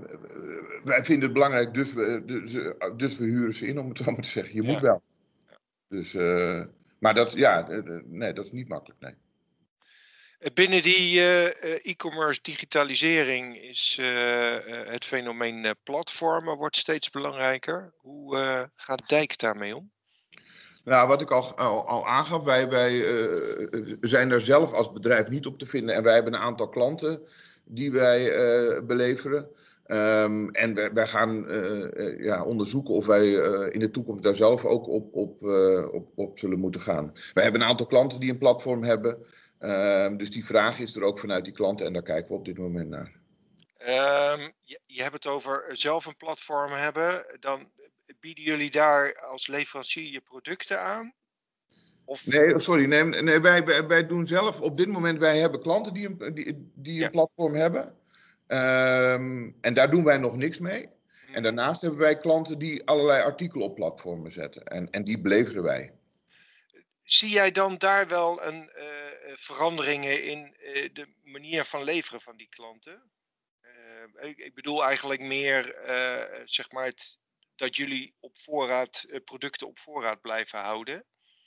wij 0.83 1.03
vinden 1.05 1.23
het 1.23 1.33
belangrijk, 1.33 1.73
dus 1.73 1.93
we, 1.93 2.23
dus, 2.25 2.51
dus, 2.97 3.17
we 3.17 3.25
huren 3.25 3.53
ze 3.53 3.65
in, 3.65 3.79
om 3.79 3.89
het 3.89 3.97
zo 3.97 4.11
maar 4.11 4.21
te 4.21 4.29
zeggen. 4.29 4.55
Je 4.55 4.61
moet 4.61 4.81
wel. 4.81 5.01
Dus, 5.87 6.13
uh, 6.13 6.63
maar 6.99 7.13
dat, 7.13 7.31
ja, 7.31 7.67
nee, 8.05 8.33
dat 8.33 8.45
is 8.45 8.51
niet 8.51 8.67
makkelijk, 8.67 8.99
nee. 9.01 9.15
Binnen 10.51 10.81
die 10.81 11.19
eh, 11.19 11.45
eh, 11.45 11.79
e-commerce 11.83 12.39
digitalisering 12.41 13.57
is 13.57 13.97
eh, 13.99 14.55
het 14.85 15.05
fenomeen 15.05 15.75
platformen 15.83 16.57
wordt 16.57 16.75
steeds 16.75 17.09
belangrijker. 17.09 17.93
Hoe 17.97 18.37
gaat 18.75 19.09
Dijk 19.09 19.37
daarmee 19.37 19.75
om? 19.75 19.91
Nou, 20.83 21.07
wat 21.07 21.21
ik 21.21 21.31
al, 21.31 21.57
al, 21.57 22.07
aangaf, 22.07 22.43
wij, 22.43 22.69
wij 22.69 22.91
zijn 24.01 24.29
daar 24.29 24.41
zelf 24.41 24.73
als 24.73 24.91
bedrijf 24.91 25.29
niet 25.29 25.45
op 25.45 25.59
te 25.59 25.65
vinden. 25.65 25.95
En 25.95 26.03
wij 26.03 26.13
hebben 26.13 26.33
een 26.33 26.39
aantal 26.39 26.69
klanten 26.69 27.27
die 27.63 27.91
wij 27.91 28.31
beleveren. 28.85 29.49
Um, 29.87 30.49
en 30.49 30.73
wij, 30.73 30.91
wij 30.93 31.07
gaan 31.07 31.45
ja, 32.17 32.43
onderzoeken 32.43 32.93
of 32.93 33.05
wij 33.05 33.31
in 33.71 33.79
de 33.79 33.91
toekomst 33.91 34.23
daar 34.23 34.35
zelf 34.35 34.65
ook 34.65 34.87
op, 34.87 35.13
op, 35.13 35.43
op, 35.93 36.07
op 36.15 36.37
zullen 36.37 36.59
moeten 36.59 36.81
gaan. 36.81 37.13
Wij 37.33 37.43
hebben 37.43 37.61
een 37.61 37.67
aantal 37.67 37.85
klanten 37.85 38.19
die 38.19 38.31
een 38.31 38.37
platform 38.37 38.83
hebben. 38.83 39.25
Ehm, 39.63 40.17
dus 40.17 40.31
die 40.31 40.45
vraag 40.45 40.79
is 40.79 40.95
er 40.95 41.03
ook 41.03 41.19
vanuit 41.19 41.45
die 41.45 41.53
klanten 41.53 41.85
en 41.85 41.93
daar 41.93 42.01
kijken 42.01 42.27
we 42.27 42.33
op 42.33 42.45
dit 42.45 42.57
moment 42.57 42.89
naar. 42.89 43.11
Um, 43.79 44.51
je, 44.61 44.79
je, 44.85 45.01
hebt 45.01 45.13
het 45.13 45.27
over 45.27 45.65
zelf 45.71 46.05
een 46.05 46.17
platform 46.17 46.71
hebben. 46.71 47.37
Dan 47.39 47.71
bieden 48.19 48.43
jullie 48.43 48.71
daar 48.71 49.15
als 49.15 49.47
leverancier 49.47 50.11
je 50.11 50.21
producten 50.21 50.79
aan? 50.79 51.13
Of... 52.05 52.25
Nee, 52.25 52.59
sorry. 52.59 52.85
Nee, 52.85 53.03
nee 53.03 53.39
wij, 53.39 53.87
wij, 53.87 54.07
doen 54.07 54.27
zelf 54.27 54.61
op 54.61 54.77
dit 54.77 54.87
moment, 54.87 55.19
wij 55.19 55.39
hebben 55.39 55.61
klanten 55.61 55.93
die 55.93 56.07
een, 56.07 56.33
die, 56.33 56.71
die 56.75 57.03
een 57.03 57.11
platform 57.11 57.55
hebben. 57.55 57.83
Um, 58.47 59.55
en 59.61 59.73
daar 59.73 59.91
doen 59.91 60.03
wij 60.03 60.17
nog 60.17 60.35
niks 60.37 60.59
mee. 60.59 60.81
En 60.81 61.33
hmm. 61.33 61.43
daarnaast 61.43 61.81
hebben 61.81 61.99
wij 61.99 62.17
klanten 62.17 62.59
die 62.59 62.85
allerlei 62.85 63.21
artikelen 63.21 63.65
op 63.65 63.75
platformen 63.75 64.31
zetten. 64.31 64.65
En, 64.65 64.89
en 64.89 65.03
die 65.03 65.21
beleveren 65.21 65.63
wij. 65.63 65.93
Zie 67.03 67.29
jij 67.29 67.51
dan 67.51 67.77
daar 67.77 68.07
wel 68.07 68.43
een, 68.43 68.71
uh, 68.77 69.12
veranderingen 69.37 70.23
in 70.23 70.55
uh, 70.59 70.89
de 70.93 71.13
manier 71.23 71.63
van 71.63 71.83
leveren 71.83 72.21
van 72.21 72.37
die 72.37 72.49
klanten? 72.49 73.11
Uh, 73.61 74.29
ik, 74.29 74.37
ik, 74.37 74.53
bedoel 74.53 74.83
eigenlijk 74.83 75.21
meer 75.21 75.75
zeg 76.43 76.71
maar 76.71 76.85
het, 76.85 77.17
dat 77.55 77.75
jullie 77.75 78.15
op 78.19 78.37
voorraad 78.37 79.05
producten 79.23 79.67
op 79.67 79.79
voorraad 79.79 80.21
blijven 80.21 80.59
houden. 80.59 81.05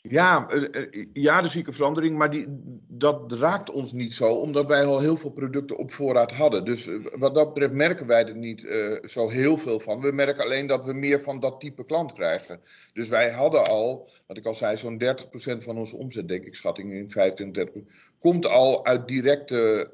Ja, 0.09 0.49
eh, 0.49 0.83
eh, 0.83 1.07
ja, 1.13 1.43
de 1.43 1.49
zieke 1.49 1.73
verandering, 1.73 2.17
maar 2.17 2.31
die, 2.31 2.47
dat 2.89 3.33
raakt 3.33 3.71
ons 3.71 3.93
niet 3.93 4.13
zo, 4.13 4.33
omdat 4.33 4.67
wij 4.67 4.85
al 4.85 5.01
heel 5.01 5.17
veel 5.17 5.31
producten 5.31 5.77
op 5.77 5.91
voorraad 5.91 6.33
hadden. 6.33 6.65
Dus 6.65 6.87
eh, 6.87 6.95
wat 7.19 7.35
dat 7.35 7.53
betreft 7.53 7.73
merken 7.73 8.07
wij 8.07 8.27
er 8.27 8.37
niet 8.37 8.67
zo 9.05 9.29
heel 9.29 9.57
veel 9.57 9.81
van. 9.81 10.01
We 10.01 10.13
merken 10.13 10.45
alleen 10.45 10.67
dat 10.67 10.85
we 10.85 10.93
meer 10.93 11.21
van 11.21 11.41
dat 11.41 11.61
type 11.61 11.85
klant 11.85 12.13
krijgen. 12.13 12.61
Dus 12.93 13.09
wij 13.09 13.31
hadden 13.31 13.67
al, 13.67 14.09
wat 14.27 14.37
ik 14.37 14.47
al 14.47 14.55
zei, 14.55 14.77
zo'n 14.77 15.03
30% 15.03 15.59
van 15.59 15.79
onze 15.79 15.97
omzet, 15.97 16.29
denk 16.29 16.45
ik, 16.45 16.55
schatting 16.55 16.93
in 16.93 17.11
25, 17.11 17.83
komt 18.19 18.47
al 18.47 18.85
uit 18.85 19.09
directe 19.09 19.89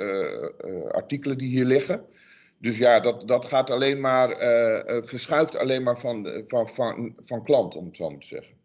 artikelen 0.92 1.38
die 1.38 1.48
hier 1.48 1.64
liggen. 1.64 2.04
Dus 2.58 2.78
ja, 2.78 3.00
dat, 3.00 3.28
dat 3.28 3.44
gaat 3.44 3.70
alleen 3.70 4.00
maar, 4.00 4.28
verschuift 5.04 5.56
alleen 5.56 5.82
maar 5.82 5.98
van, 5.98 6.44
van, 6.46 6.68
van, 6.68 7.14
van 7.18 7.42
klant, 7.42 7.76
om 7.76 7.86
het 7.86 7.96
zo 7.96 8.10
maar 8.10 8.18
te 8.18 8.26
zeggen. 8.26 8.60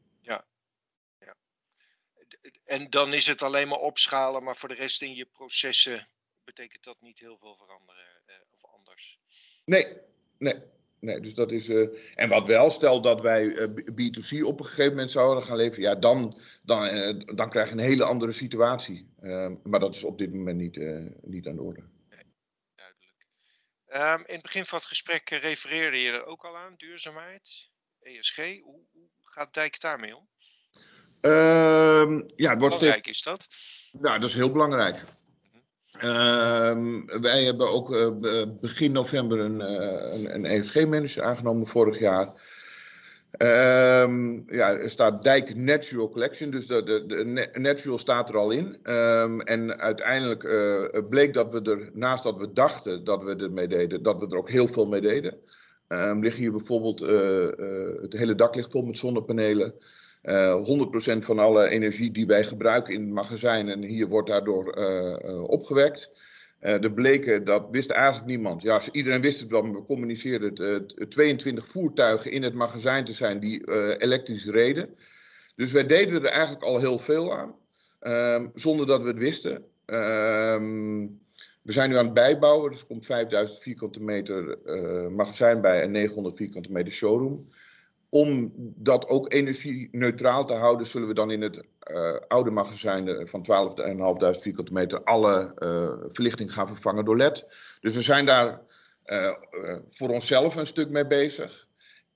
En 2.67 2.89
dan 2.89 3.13
is 3.13 3.27
het 3.27 3.41
alleen 3.41 3.67
maar 3.67 3.79
opschalen, 3.79 4.43
maar 4.43 4.55
voor 4.55 4.69
de 4.69 4.75
rest 4.75 5.01
in 5.01 5.15
je 5.15 5.25
processen 5.25 6.07
betekent 6.43 6.83
dat 6.83 7.01
niet 7.01 7.19
heel 7.19 7.37
veel 7.37 7.55
veranderen 7.55 8.21
eh, 8.25 8.35
of 8.53 8.65
anders. 8.65 9.19
Nee, 9.65 9.97
nee. 10.37 10.61
Nee, 10.99 11.19
dus 11.19 11.33
dat 11.33 11.51
is. 11.51 11.69
Uh, 11.69 11.87
en 12.15 12.29
wat 12.29 12.47
wel, 12.47 12.69
stel 12.69 13.01
dat 13.01 13.21
wij 13.21 13.43
uh, 13.45 13.67
B2C 13.69 14.43
op 14.43 14.59
een 14.59 14.65
gegeven 14.65 14.91
moment 14.91 15.11
zouden 15.11 15.43
gaan 15.43 15.57
leveren, 15.57 15.89
ja, 15.89 15.95
dan, 15.95 16.39
dan, 16.63 16.85
uh, 16.85 17.35
dan 17.35 17.49
krijg 17.49 17.67
je 17.67 17.73
een 17.73 17.79
hele 17.79 18.03
andere 18.03 18.31
situatie. 18.31 19.13
Ehm, 19.21 19.55
maar 19.63 19.79
dat 19.79 19.95
is 19.95 20.03
op 20.03 20.17
dit 20.17 20.33
moment 20.33 20.57
niet, 20.57 20.77
niet 21.21 21.47
aan 21.47 21.55
de 21.55 21.61
orde. 21.61 21.83
Nee, 22.09 22.23
duidelijk. 22.75 23.25
Um, 23.87 24.27
in 24.27 24.33
het 24.33 24.41
begin 24.41 24.65
van 24.65 24.77
het 24.77 24.87
gesprek 24.87 25.29
refereerde 25.29 26.01
je 26.01 26.11
er 26.11 26.25
ook 26.25 26.45
al 26.45 26.57
aan, 26.57 26.75
duurzaamheid, 26.77 27.69
ESG. 27.99 28.37
Hoe, 28.37 28.85
hoe 28.91 29.09
gaat 29.23 29.53
Dijk 29.53 29.79
daarmee 29.79 30.15
om? 30.15 30.29
Uh, 31.21 32.19
ja, 32.35 32.49
het 32.49 32.61
wordt 32.61 32.79
belangrijk 32.79 33.07
is 33.07 33.21
dat? 33.21 33.47
Nou, 33.91 34.19
dat 34.19 34.29
is 34.29 34.35
heel 34.35 34.51
belangrijk. 34.51 35.03
Uh, 36.03 37.01
wij 37.21 37.43
hebben 37.43 37.69
ook 37.71 37.95
uh, 37.95 38.43
begin 38.61 38.91
november 38.91 39.39
een, 39.39 39.59
uh, 39.59 40.13
een, 40.13 40.33
een 40.33 40.45
ESG-manager 40.45 41.23
aangenomen 41.23 41.67
vorig 41.67 41.99
jaar. 41.99 42.27
Uh, 43.37 44.37
ja, 44.47 44.77
er 44.77 44.89
staat 44.89 45.23
Dijk 45.23 45.55
Natural 45.55 46.09
Collection, 46.09 46.49
dus 46.49 46.67
de, 46.67 46.83
de, 46.83 47.05
de 47.05 47.49
Natural 47.59 47.97
staat 47.97 48.29
er 48.29 48.37
al 48.37 48.51
in. 48.51 48.83
En 49.43 49.79
uiteindelijk 49.79 50.43
uh, 50.43 50.83
bleek 51.09 51.33
dat 51.33 51.51
we 51.51 51.61
er, 51.61 51.89
naast 51.93 52.23
dat 52.23 52.37
we 52.37 52.51
dachten 52.53 53.03
dat 53.03 53.23
we 53.23 53.35
ermee 53.35 53.67
deden, 53.67 54.03
dat 54.03 54.19
we 54.19 54.27
er 54.27 54.37
ook 54.37 54.49
heel 54.49 54.67
veel 54.67 54.85
mee 54.85 55.01
deden. 55.01 55.37
Liggen 56.19 56.41
hier 56.41 56.51
bijvoorbeeld, 56.51 56.99
het 58.01 58.13
hele 58.13 58.35
dak 58.35 58.55
ligt 58.55 58.71
vol 58.71 58.81
met 58.81 58.97
zonnepanelen. 58.97 59.73
Uh, 60.23 60.51
eh, 60.51 60.63
100% 60.63 61.25
van 61.25 61.39
alle 61.39 61.67
energie 61.67 62.11
die 62.11 62.27
wij 62.27 62.43
gebruiken 62.43 62.93
in 62.93 63.01
het 63.01 63.09
magazijn 63.09 63.69
en 63.69 63.83
hier 63.83 64.07
wordt 64.07 64.29
daardoor 64.29 64.77
uh, 64.77 65.43
opgewekt. 65.43 66.11
er 66.59 66.91
bleken, 66.91 67.43
dat 67.43 67.67
wist 67.71 67.89
eigenlijk 67.89 68.27
niemand. 68.27 68.61
Ja, 68.61 68.81
iedereen 68.91 69.21
wist 69.21 69.39
het 69.39 69.49
wel, 69.49 69.61
maar 69.61 69.73
we 69.73 69.83
communiceerden 69.83 70.73
het. 70.73 71.11
22 71.11 71.67
voertuigen 71.67 72.31
in 72.31 72.43
het 72.43 72.53
magazijn 72.53 73.05
te 73.05 73.11
zijn 73.11 73.39
die 73.39 73.73
elektrisch 73.97 74.45
reden. 74.45 74.89
Dus 75.55 75.71
wij 75.71 75.85
deden 75.85 76.23
er 76.23 76.29
eigenlijk 76.29 76.63
al 76.63 76.79
heel 76.79 76.99
veel 76.99 77.37
aan, 77.37 77.55
ehm, 77.99 78.47
zonder 78.53 78.85
dat 78.85 79.01
we 79.01 79.07
het 79.07 79.19
wisten. 79.19 79.65
Ehm, 79.85 81.05
we 81.61 81.71
zijn 81.71 81.89
nu 81.89 81.97
aan 81.97 82.05
het 82.05 82.13
bijbouwen, 82.13 82.71
dus 82.71 82.79
er 82.79 82.87
komt 82.87 83.05
5000 83.05 83.61
vierkante 83.61 84.03
meter 84.03 84.57
magazijn 85.11 85.61
bij 85.61 85.81
en 85.81 85.91
900 85.91 86.35
vierkante 86.35 86.71
meter 86.71 86.93
showroom 86.93 87.39
om 88.09 88.51
dat 88.75 89.07
ook 89.07 89.33
energie-neutraal 89.33 90.45
te 90.45 90.53
houden, 90.53 90.87
zullen 90.87 91.07
we 91.07 91.13
dan 91.13 91.31
in 91.31 91.41
het 91.41 91.63
uh, 91.91 92.15
oude 92.27 92.51
magazijn 92.51 93.27
van 93.27 93.45
12.500 94.33 94.39
vierkante 94.39 94.73
meter 94.73 95.03
alle 95.03 95.53
uh, 95.59 96.09
verlichting 96.13 96.53
gaan 96.53 96.67
vervangen 96.67 97.05
door 97.05 97.17
LED. 97.17 97.45
Dus 97.81 97.93
we 97.93 98.01
zijn 98.01 98.25
daar 98.25 98.61
voor 99.89 100.09
onszelf 100.09 100.55
een 100.55 100.67
stuk 100.67 100.89
mee 100.89 101.07
bezig. 101.07 101.67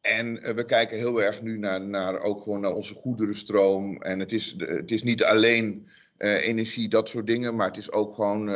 En 0.02 0.56
we 0.56 0.66
kijken 0.66 0.98
heel 0.98 1.22
erg 1.22 1.42
nu 1.42 1.58
naar, 1.58 1.82
naar 1.82 2.20
ook 2.20 2.42
gewoon 2.42 2.62
naar 2.62 2.74
onze 2.74 2.94
goederenstroom. 2.94 4.02
En 4.02 4.20
het 4.20 4.32
is, 4.32 4.56
het 4.58 4.92
is 4.92 5.04
niet 5.04 5.24
alleen 5.24 5.88
energie, 6.18 6.90
dat 6.90 7.10
soort 7.10 7.28
dingen. 7.28 7.56
Maar 7.56 7.68
het 7.68 7.78
is 7.78 7.92
ook 7.92 8.16
gewoon 8.16 8.48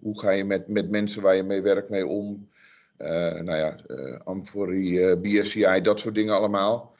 hoe 0.00 0.18
ga 0.20 0.30
je 0.30 0.44
met, 0.44 0.68
met 0.68 0.90
mensen 0.90 1.22
waar 1.22 1.36
je 1.36 1.42
mee 1.42 1.62
werkt 1.62 1.88
mee 1.88 2.06
om. 2.06 2.48
Nou 2.98 3.56
ja, 3.56 3.76
Amforie, 4.24 5.16
BSCI, 5.16 5.80
dat 5.80 6.00
soort 6.00 6.14
dingen 6.14 6.34
allemaal. 6.34 6.96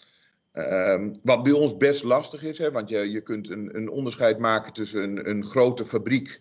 Ehm, 0.52 1.12
wat 1.22 1.42
bij 1.42 1.52
ons 1.52 1.76
best 1.76 2.02
lastig 2.02 2.42
is, 2.42 2.58
hè, 2.58 2.70
want 2.70 2.88
je, 2.88 3.10
je 3.10 3.20
kunt 3.20 3.50
een, 3.50 3.76
een 3.76 3.88
onderscheid 3.88 4.38
maken 4.38 4.72
tussen 4.72 5.02
een, 5.02 5.30
een 5.30 5.44
grote 5.44 5.84
fabriek. 5.84 6.40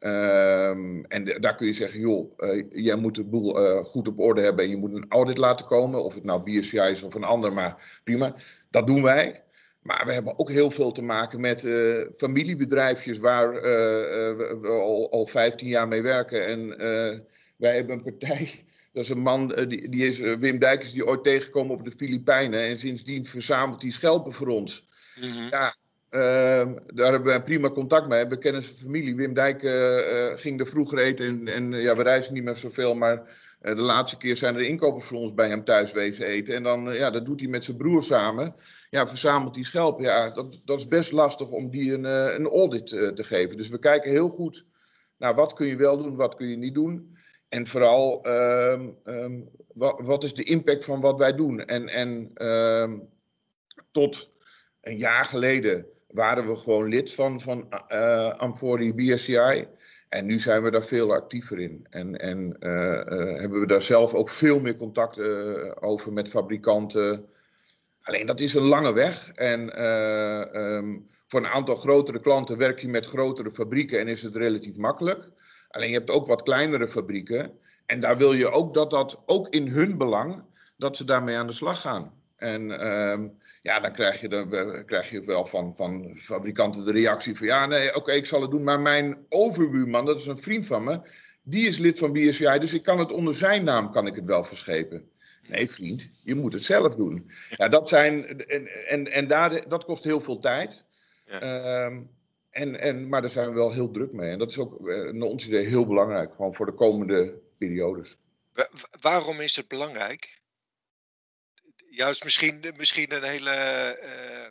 Um, 0.00 1.04
en 1.04 1.24
daar 1.40 1.56
kun 1.56 1.66
je 1.66 1.72
zeggen, 1.72 2.00
joh, 2.00 2.32
jij 2.68 2.96
moet 2.96 3.14
de 3.14 3.24
boel 3.24 3.54
goed 3.84 4.08
op 4.08 4.20
orde 4.20 4.40
hebben 4.40 4.64
en 4.64 4.70
je 4.70 4.76
moet 4.76 4.96
een 4.96 5.06
audit 5.08 5.38
laten 5.38 5.66
komen. 5.66 6.04
Of 6.04 6.14
het 6.14 6.24
nou 6.24 6.42
BSCI 6.42 6.78
is 6.78 7.02
of 7.02 7.14
een 7.14 7.24
ander, 7.24 7.52
maar 7.52 8.00
prima. 8.04 8.34
Dat 8.70 8.86
doen 8.86 9.02
wij. 9.02 9.44
Maar 9.82 10.06
we 10.06 10.12
hebben 10.12 10.38
ook 10.38 10.50
heel 10.50 10.70
veel 10.70 10.92
te 10.92 11.02
maken 11.02 11.40
met 11.40 11.60
familiebedrijfjes 12.16 13.18
waar 13.18 13.52
we 14.60 14.68
al, 14.68 15.10
al 15.10 15.26
15 15.26 15.68
jaar 15.68 15.88
mee 15.88 16.02
werken. 16.02 16.46
En 16.46 16.76
wij 17.56 17.74
hebben 17.74 17.96
een 17.96 18.02
partij, 18.02 18.64
dat 18.92 19.04
is 19.04 19.08
een 19.08 19.18
man, 19.18 19.48
die, 19.68 19.88
die 19.88 20.06
is 20.06 20.20
Wim 20.20 20.58
Dijkers, 20.58 20.92
die 20.92 21.06
ooit 21.06 21.24
tegengekomen 21.24 21.76
op 21.76 21.84
de 21.84 21.92
Filipijnen. 21.96 22.60
En 22.60 22.78
sindsdien 22.78 23.24
verzamelt 23.24 23.82
hij 23.82 23.90
schelpen 23.90 24.32
voor 24.32 24.48
ons. 24.48 24.84
Mm 25.20 25.30
-hmm. 25.30 25.48
Ja, 25.50 25.74
uh, 26.10 26.66
daar 26.94 27.12
hebben 27.12 27.32
we 27.32 27.42
prima 27.42 27.70
contact 27.70 28.08
mee. 28.08 28.26
We 28.26 28.38
kennen 28.38 28.62
zijn 28.62 28.76
familie. 28.76 29.16
Wim 29.16 29.34
Dijk 29.34 29.62
uh, 29.62 30.36
ging 30.38 30.60
er 30.60 30.66
vroeger 30.66 30.98
eten. 30.98 31.26
En, 31.26 31.48
en 31.48 31.80
ja, 31.80 31.96
we 31.96 32.02
reizen 32.02 32.34
niet 32.34 32.44
meer 32.44 32.56
zoveel. 32.56 32.94
Maar 32.94 33.22
de 33.60 33.74
laatste 33.74 34.16
keer 34.16 34.36
zijn 34.36 34.54
er 34.54 34.62
inkopers 34.62 35.04
voor 35.04 35.18
ons 35.18 35.34
bij 35.34 35.48
hem 35.48 35.64
thuis 35.64 35.92
wezen 35.92 36.26
eten. 36.26 36.54
En 36.54 36.62
dan, 36.62 36.94
ja, 36.94 37.10
dat 37.10 37.26
doet 37.26 37.40
hij 37.40 37.48
met 37.48 37.64
zijn 37.64 37.76
broer 37.76 38.02
samen. 38.02 38.54
Ja, 38.90 39.06
verzamelt 39.06 39.54
die 39.54 39.64
schelpen. 39.64 40.04
Ja, 40.04 40.30
dat, 40.30 40.62
dat 40.64 40.78
is 40.78 40.88
best 40.88 41.12
lastig 41.12 41.50
om 41.50 41.70
die 41.70 41.92
een, 41.92 42.04
een 42.04 42.46
audit 42.46 42.86
te 42.86 43.24
geven. 43.24 43.56
Dus 43.56 43.68
we 43.68 43.78
kijken 43.78 44.10
heel 44.10 44.28
goed 44.28 44.66
naar 45.18 45.34
wat 45.34 45.52
kun 45.52 45.66
je 45.66 45.76
wel 45.76 45.96
doen, 45.96 46.16
wat 46.16 46.34
kun 46.34 46.48
je 46.48 46.56
niet 46.56 46.74
doen. 46.74 47.15
En 47.48 47.66
vooral, 47.66 48.26
um, 48.26 48.96
um, 49.04 49.50
wat, 49.74 50.00
wat, 50.00 50.24
is 50.24 50.34
de 50.34 50.42
impact 50.42 50.84
van 50.84 51.00
wat 51.00 51.18
wij 51.18 51.34
doen? 51.34 51.64
En, 51.64 51.88
en 51.88 52.30
um, 52.46 53.08
tot 53.90 54.28
een 54.80 54.96
jaar 54.96 55.24
geleden 55.24 55.86
waren 56.06 56.46
we 56.46 56.56
gewoon 56.56 56.88
lid 56.88 57.14
van, 57.14 57.40
van 57.40 57.68
uh, 57.92 58.32
Amfori 58.32 58.94
BSCI. 58.94 59.66
En 60.08 60.26
nu 60.26 60.38
zijn 60.38 60.62
we 60.62 60.70
daar 60.70 60.84
veel 60.84 61.12
actiever 61.12 61.58
in. 61.58 61.86
En, 61.90 62.16
en 62.20 62.56
uh, 62.60 63.38
hebben 63.40 63.60
we 63.60 63.66
daar 63.66 63.82
zelf 63.82 64.14
ook 64.14 64.28
veel 64.28 64.60
meer 64.60 64.76
contact 64.76 65.18
over 65.80 66.12
met 66.12 66.28
fabrikanten. 66.28 67.28
Alleen 68.06 68.26
dat 68.26 68.40
is 68.40 68.54
een 68.54 68.66
lange 68.66 68.92
weg. 68.92 69.32
En 69.34 69.84
um, 69.84 71.06
voor 71.26 71.40
een 71.40 71.46
aantal 71.46 71.76
grotere 71.76 72.20
klanten 72.20 72.58
werk 72.58 72.78
je 72.78 72.88
met 72.88 73.06
grotere 73.06 73.50
fabrieken 73.50 73.98
en 73.98 74.08
is 74.08 74.22
het 74.22 74.36
relatief 74.36 74.76
makkelijk. 74.76 75.30
Alleen 75.68 75.88
je 75.88 75.96
hebt 75.96 76.10
ook 76.10 76.26
wat 76.26 76.42
kleinere 76.42 76.88
fabrieken. 76.88 77.58
En 77.86 78.00
daar 78.00 78.16
wil 78.16 78.32
je 78.32 78.50
ook 78.50 78.74
dat 78.74 78.90
dat 78.90 79.22
ook 79.24 79.48
in 79.48 79.68
hun 79.68 79.98
belang, 79.98 80.44
dat 80.76 80.96
ze 80.96 81.04
daarmee 81.04 81.36
aan 81.36 81.46
de 81.46 81.52
slag 81.52 81.80
gaan. 81.80 82.12
En 82.36 82.86
um, 82.86 83.38
ja, 83.60 83.80
dan 83.80 83.92
krijg 83.92 84.20
je, 84.20 84.28
dan 84.28 84.48
krijg 84.84 85.10
je 85.10 85.24
wel 85.24 85.46
van, 85.46 85.76
van 85.76 86.16
fabrikanten 86.16 86.84
de 86.84 86.92
reactie 86.92 87.36
van 87.36 87.46
ja, 87.46 87.66
nee, 87.66 87.94
oké, 87.94 88.12
ik 88.12 88.26
zal 88.26 88.40
het 88.40 88.50
doen. 88.50 88.64
Maar 88.64 88.80
mijn 88.80 89.26
overbuurman, 89.28 90.04
dat 90.04 90.20
is 90.20 90.26
een 90.26 90.38
vriend 90.38 90.66
van 90.66 90.84
me, 90.84 91.00
die 91.42 91.66
is 91.66 91.78
lid 91.78 91.98
van 91.98 92.12
BSCI, 92.12 92.58
dus 92.58 92.74
ik 92.74 92.82
kan 92.82 92.98
het 92.98 93.12
onder 93.12 93.34
zijn 93.34 93.64
naam 93.64 93.90
kan 93.90 94.06
ik 94.06 94.14
het 94.14 94.24
wel 94.24 94.44
verschepen. 94.44 95.10
Nee, 95.48 95.70
vriend, 95.70 96.20
je 96.24 96.34
moet 96.34 96.52
het 96.52 96.64
zelf 96.64 96.94
doen. 96.94 97.30
Ja, 97.50 97.68
dat 97.68 97.88
zijn, 97.88 98.46
en, 98.46 98.86
en, 98.88 99.12
en 99.12 99.26
daar, 99.26 99.68
dat 99.68 99.84
kost 99.84 100.04
heel 100.04 100.20
veel 100.20 100.38
tijd. 100.38 100.84
Ja. 101.26 101.84
Um, 101.84 102.10
en, 102.50 102.80
en, 102.80 103.08
maar 103.08 103.20
daar 103.20 103.30
zijn 103.30 103.48
we 103.48 103.54
wel 103.54 103.72
heel 103.72 103.90
druk 103.90 104.12
mee. 104.12 104.30
En 104.30 104.38
dat 104.38 104.50
is 104.50 104.58
ook 104.58 104.80
uh, 104.80 105.12
naar 105.12 105.28
ons 105.28 105.46
idee 105.46 105.64
heel 105.64 105.86
belangrijk, 105.86 106.34
gewoon 106.34 106.54
voor 106.54 106.66
de 106.66 106.74
komende 106.74 107.38
periodes. 107.58 108.16
Waarom 109.00 109.40
is 109.40 109.56
het 109.56 109.68
belangrijk? 109.68 110.36
juist 111.96 112.24
misschien, 112.24 112.64
misschien 112.76 113.14
een 113.14 113.22
hele 113.22 113.50
uh, 114.02 114.46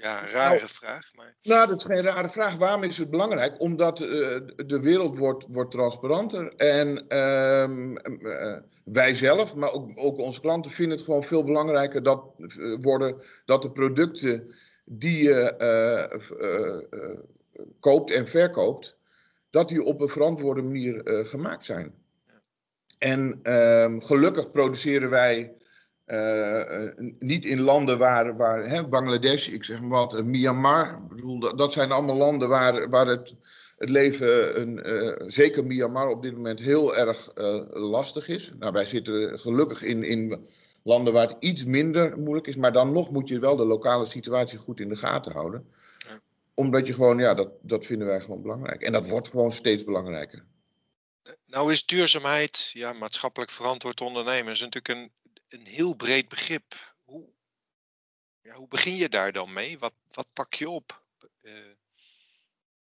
ja, 0.00 0.26
rare 0.26 0.54
nou, 0.54 0.68
vraag. 0.68 1.10
Maar... 1.14 1.34
Nou, 1.42 1.68
dat 1.68 1.76
is 1.76 1.84
geen 1.84 2.02
rare 2.02 2.28
vraag. 2.28 2.56
Waarom 2.56 2.82
is 2.82 2.98
het 2.98 3.10
belangrijk? 3.10 3.60
Omdat 3.60 4.00
uh, 4.00 4.08
de 4.66 4.80
wereld 4.80 5.16
wordt, 5.16 5.46
wordt 5.48 5.70
transparanter. 5.70 6.54
En 6.56 7.04
uh, 7.08 8.56
wij 8.84 9.14
zelf, 9.14 9.54
maar 9.54 9.72
ook, 9.72 9.90
ook 9.94 10.18
onze 10.18 10.40
klanten, 10.40 10.70
vinden 10.70 10.96
het 10.96 11.06
gewoon 11.06 11.24
veel 11.24 11.44
belangrijker 11.44 12.02
dat, 12.02 12.24
worden, 12.80 13.22
dat 13.44 13.62
de 13.62 13.70
producten 13.70 14.54
die 14.84 15.22
je 15.22 15.54
koopt 17.80 18.10
en 18.10 18.28
verkoopt, 18.28 18.96
dat 19.50 19.68
die 19.68 19.82
op 19.82 20.00
een 20.00 20.08
verantwoorde 20.08 20.62
manier 20.62 21.00
gemaakt 21.26 21.64
zijn. 21.64 21.94
En 22.98 23.40
ehm, 23.42 24.00
gelukkig 24.00 24.50
produceren 24.50 25.10
wij 25.10 25.54
uh, 26.10 26.88
niet 27.18 27.44
in 27.44 27.60
landen 27.60 27.98
waar, 27.98 28.36
waar 28.36 28.68
hè, 28.68 28.88
Bangladesh, 28.88 29.48
ik 29.48 29.64
zeg 29.64 29.80
maar 29.80 29.98
wat, 29.98 30.14
uh, 30.14 30.22
Myanmar, 30.22 31.06
bedoel, 31.08 31.38
dat, 31.38 31.58
dat, 31.58 31.72
zijn 31.72 31.92
allemaal 31.92 32.16
landen 32.16 32.48
waar, 32.48 32.88
waar 32.88 33.06
het, 33.06 33.34
het 33.78 33.88
leven, 33.88 34.60
een, 34.60 34.88
uh, 34.88 35.14
zeker 35.26 35.64
Myanmar 35.64 36.08
op 36.08 36.22
dit 36.22 36.34
moment, 36.34 36.60
heel 36.60 36.96
erg 36.96 37.32
lastig 37.70 38.28
is. 38.28 38.52
Nou, 38.58 38.72
wij 38.72 38.86
zitten 38.86 39.38
gelukkig 39.38 39.82
in, 39.82 40.02
in 40.02 40.46
landen 40.82 41.12
waar 41.12 41.28
het 41.28 41.36
iets 41.40 41.64
minder 41.64 42.18
moeilijk 42.18 42.46
is, 42.46 42.56
maar 42.56 42.72
dan 42.72 42.92
nog 42.92 43.10
moet 43.10 43.28
je 43.28 43.38
wel 43.38 43.56
de 43.56 43.66
lokale 43.66 44.06
situatie 44.06 44.58
goed 44.58 44.80
in 44.80 44.88
de 44.88 44.96
gaten 44.96 45.32
houden. 45.32 45.72
Omdat 46.54 46.86
je 46.86 46.92
gewoon, 46.92 47.18
ja, 47.18 47.34
dat, 47.34 47.48
dat 47.62 47.86
vinden 47.86 48.06
wij 48.06 48.20
gewoon 48.20 48.42
belangrijk. 48.42 48.82
En 48.82 48.92
dat 48.92 49.08
wordt 49.08 49.28
gewoon 49.28 49.52
steeds 49.52 49.84
belangrijker. 49.84 50.44
Nou 51.46 51.72
is 51.72 51.86
duurzaamheid, 51.86 52.70
ja, 52.72 52.92
maatschappelijk 52.92 53.50
verantwoord 53.50 54.00
ondernemen, 54.00 54.52
is 54.52 54.60
natuurlijk 54.60 54.88
een 54.88 55.10
een 55.52 55.66
heel 55.66 55.94
breed 55.94 56.28
begrip. 56.28 56.94
Hoe, 57.04 57.28
ja, 58.40 58.54
hoe 58.54 58.68
begin 58.68 58.96
je 58.96 59.08
daar 59.08 59.32
dan 59.32 59.52
mee? 59.52 59.78
Wat, 59.78 59.94
wat 60.10 60.26
pak 60.32 60.54
je 60.54 60.68
op? 60.68 61.02
Uh, 61.42 61.52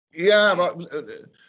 ja, 0.08 0.54
uh, 0.54 0.98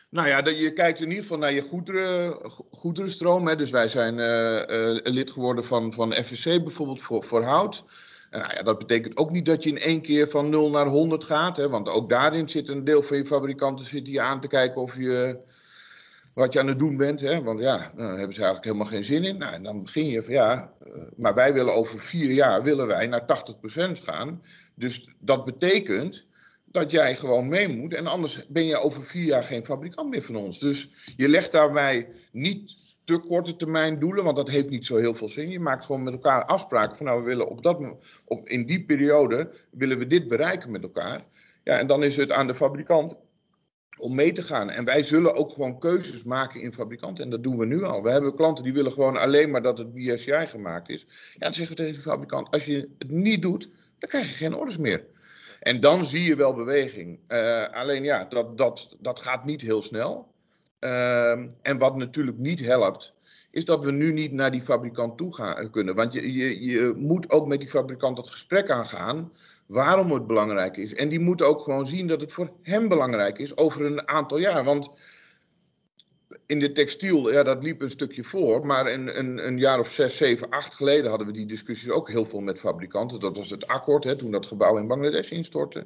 nou 0.10 0.28
ja, 0.28 0.48
je 0.48 0.74
kijkt 0.74 1.00
in 1.00 1.08
ieder 1.08 1.22
geval 1.22 1.38
naar 1.38 1.54
je 1.54 1.62
goederen, 1.62 2.52
goederenstroom. 2.72 3.48
Hè. 3.48 3.56
Dus 3.56 3.70
wij 3.70 3.88
zijn 3.88 4.18
uh, 4.18 5.14
lid 5.14 5.32
geworden 5.32 5.66
van, 5.66 5.94
van 5.94 6.14
FSC 6.14 6.46
bijvoorbeeld 6.46 7.02
voor, 7.02 7.24
voor 7.24 7.44
hout. 7.44 7.84
Nou 8.30 8.54
ja, 8.54 8.64
dat 8.64 8.78
betekent 8.78 9.18
ook 9.18 9.32
niet 9.32 9.46
dat 9.46 9.64
je 9.64 9.70
in 9.70 9.80
één 9.80 10.02
keer 10.02 10.30
van 10.30 10.50
0 10.50 10.70
naar 10.70 10.88
100 10.88 11.24
gaat. 11.24 11.58
Hè, 11.58 11.70
want 11.70 11.90
ook 11.90 12.10
daarin 12.10 12.50
zit 12.50 12.70
een 12.70 12.84
deel 12.84 13.04
van 13.04 13.18
je 13.18 13.26
fabrikanten 13.26 13.86
zit 13.86 14.08
je 14.08 14.22
aan 14.22 14.42
te 14.42 14.48
kijken 14.48 14.82
of 14.82 14.98
je 14.98 15.44
wat 16.34 16.54
je 16.54 16.60
aan 16.60 16.68
het 16.68 16.80
doen 16.80 16.98
bent. 16.98 17.22
Hè? 17.22 17.44
Want 17.44 17.60
ja, 17.60 17.92
dan 17.96 18.08
hebben 18.08 18.34
ze 18.34 18.44
eigenlijk 18.44 18.64
helemaal 18.64 18.88
geen 18.88 19.04
zin 19.04 19.24
in. 19.24 19.38
Nou, 19.38 19.54
en 19.54 19.64
dan 19.64 19.84
begin 19.84 20.06
je 20.06 20.24
van 20.24 20.34
ja, 20.34 20.74
eh, 20.86 21.02
maar 21.16 21.34
wij 21.34 21.54
willen 21.54 21.74
over 21.74 22.00
vier 22.00 22.32
jaar 22.32 22.64
willen 22.64 22.88
wij 22.88 23.08
naar 23.08 23.26
80% 23.26 24.00
gaan. 24.04 24.42
Dus 24.76 25.14
dat 25.20 25.46
betekent 25.46 26.28
dat 26.66 26.92
jij 26.92 27.16
gewoon 27.16 27.48
mee 27.48 27.68
moet. 27.68 27.94
En 27.94 28.08
anders 28.08 28.48
ben 28.48 28.66
je 28.66 28.80
over 28.80 29.04
vier 29.04 29.26
jaar 29.26 29.44
geen 29.44 29.66
fabrikant 29.66 30.10
meer 30.10 30.22
van 30.22 30.36
ons. 30.36 30.60
Dus 30.60 30.90
je 31.16 31.30
legt 31.30 31.52
daarbij 31.52 32.10
niet 32.32 32.76
te 33.04 33.18
korte 33.18 33.56
termijn 33.56 34.00
doelen, 34.00 34.24
want 34.24 34.36
dat 34.36 34.50
heeft 34.50 34.70
niet 34.70 34.86
zo 34.86 34.98
heel 34.98 35.16
veel 35.16 35.30
zin. 35.30 35.50
Je 35.50 35.60
maakt 35.60 35.86
gewoon 35.86 36.04
met 36.04 36.14
elkaar 36.14 36.46
afspraken 36.46 36.98
van 36.98 37.06
nou, 37.06 37.20
we 37.20 37.28
willen 37.28 37.50
op 37.50 37.64
dat, 37.64 37.82
op, 38.26 38.50
in 38.50 38.66
die 38.66 38.86
periode 38.86 39.52
willen 39.72 39.98
we 39.98 40.08
dit 40.08 40.28
bereiken 40.28 40.72
met 40.72 40.84
elkaar. 40.84 41.22
Ja, 41.64 41.80
en 41.80 41.88
dan 41.88 42.04
is 42.04 42.18
het 42.18 42.32
aan 42.32 42.48
de 42.48 42.56
fabrikant 42.56 43.16
om 43.98 44.16
mee 44.16 44.32
te 44.32 44.42
gaan. 44.42 44.70
En 44.70 44.86
wij 44.86 45.04
zullen 45.04 45.36
ook 45.36 45.52
gewoon 45.52 45.80
keuzes 45.80 46.24
maken 46.24 46.62
in 46.62 46.74
fabrikanten. 46.74 47.24
En 47.24 47.30
dat 47.30 47.44
doen 47.44 47.58
we 47.58 47.66
nu 47.66 47.84
al. 47.84 48.04
We 48.04 48.10
hebben 48.10 48.36
klanten 48.36 48.64
die 48.64 48.74
willen 48.74 48.92
gewoon 48.92 49.18
alleen 49.18 49.52
maar 49.52 49.62
dat 49.62 49.78
het 49.78 49.94
BSCI 49.94 50.48
gemaakt 50.48 50.90
is. 50.90 51.06
Ja, 51.34 51.40
dan 51.40 51.54
zeggen 51.54 51.76
we 51.76 51.82
tegen 51.82 52.04
de 52.04 52.10
fabrikant, 52.10 52.52
als 52.52 52.66
je 52.66 52.90
het 52.98 53.12
niet 53.12 53.42
doet, 53.42 53.70
dan 54.00 54.10
krijg 54.10 54.30
je 54.30 54.36
geen 54.36 54.56
orders 54.56 54.78
meer. 54.78 55.06
En 55.60 55.80
dan 55.80 56.06
zie 56.06 56.24
je 56.24 56.36
wel 56.36 56.54
beweging. 56.54 57.20
Uh, 57.28 57.68
alleen 57.68 58.04
ja, 58.04 58.26
dat, 58.26 58.58
dat, 58.58 58.96
dat 59.00 59.20
gaat 59.20 59.46
niet 59.46 59.62
heel 59.62 59.82
snel. 59.82 60.32
Uh, 60.80 61.32
en 61.62 61.78
wat 61.78 61.98
natuurlijk 61.98 62.38
niet 62.38 62.60
helpt, 62.60 63.14
is 63.52 63.66
dat 63.66 63.84
we 63.84 63.92
nu 63.92 64.14
niet 64.14 64.32
naar 64.32 64.52
die 64.52 64.62
fabrikant 64.62 65.18
toe 65.18 65.36
gaan, 65.36 65.70
kunnen. 65.70 65.96
Want 65.96 66.14
je, 66.14 66.34
je, 66.34 66.64
je 66.64 66.94
moet 66.98 67.30
ook 67.30 67.48
met 67.48 67.60
die 67.60 67.70
fabrikant 67.70 68.16
dat 68.16 68.28
gesprek 68.28 68.70
aangaan 68.70 69.32
waarom 69.74 70.12
het 70.12 70.28
belangrijk 70.28 70.78
is. 70.78 70.94
En 70.94 71.10
die 71.10 71.20
moeten 71.20 71.48
ook 71.48 71.62
gewoon 71.62 71.86
zien 71.86 72.08
dat 72.08 72.22
het 72.22 72.34
voor 72.34 72.50
hem 72.62 72.88
belangrijk 72.88 73.40
is 73.40 73.58
over 73.58 73.86
een 73.86 74.08
aantal 74.08 74.38
jaar. 74.38 74.64
Want 74.64 74.90
in 76.46 76.60
de 76.60 76.72
textiel, 76.72 77.32
ja, 77.32 77.44
dat 77.44 77.64
liep 77.64 77.82
een 77.82 77.90
stukje 77.90 78.24
voor. 78.24 78.66
Maar 78.66 78.88
een, 78.88 79.18
een, 79.20 79.48
een 79.48 79.58
jaar 79.58 79.80
of 79.80 79.92
zes, 79.92 80.18
zeven, 80.18 80.50
acht 80.50 80.74
geleden 80.74 81.10
hadden 81.10 81.28
we 81.28 81.34
die 81.34 81.46
discussies 81.46 81.90
ook 81.90 82.10
heel 82.10 82.26
veel 82.26 82.40
met 82.40 82.60
fabrikanten. 82.60 83.20
Dat 83.20 83.38
was 83.38 83.50
het 83.50 83.68
akkoord, 83.68 84.04
hè, 84.04 84.16
toen 84.16 84.32
dat 84.32 84.46
gebouw 84.46 84.78
in 84.78 84.88
Bangladesh 84.88 85.32
instortte. 85.32 85.86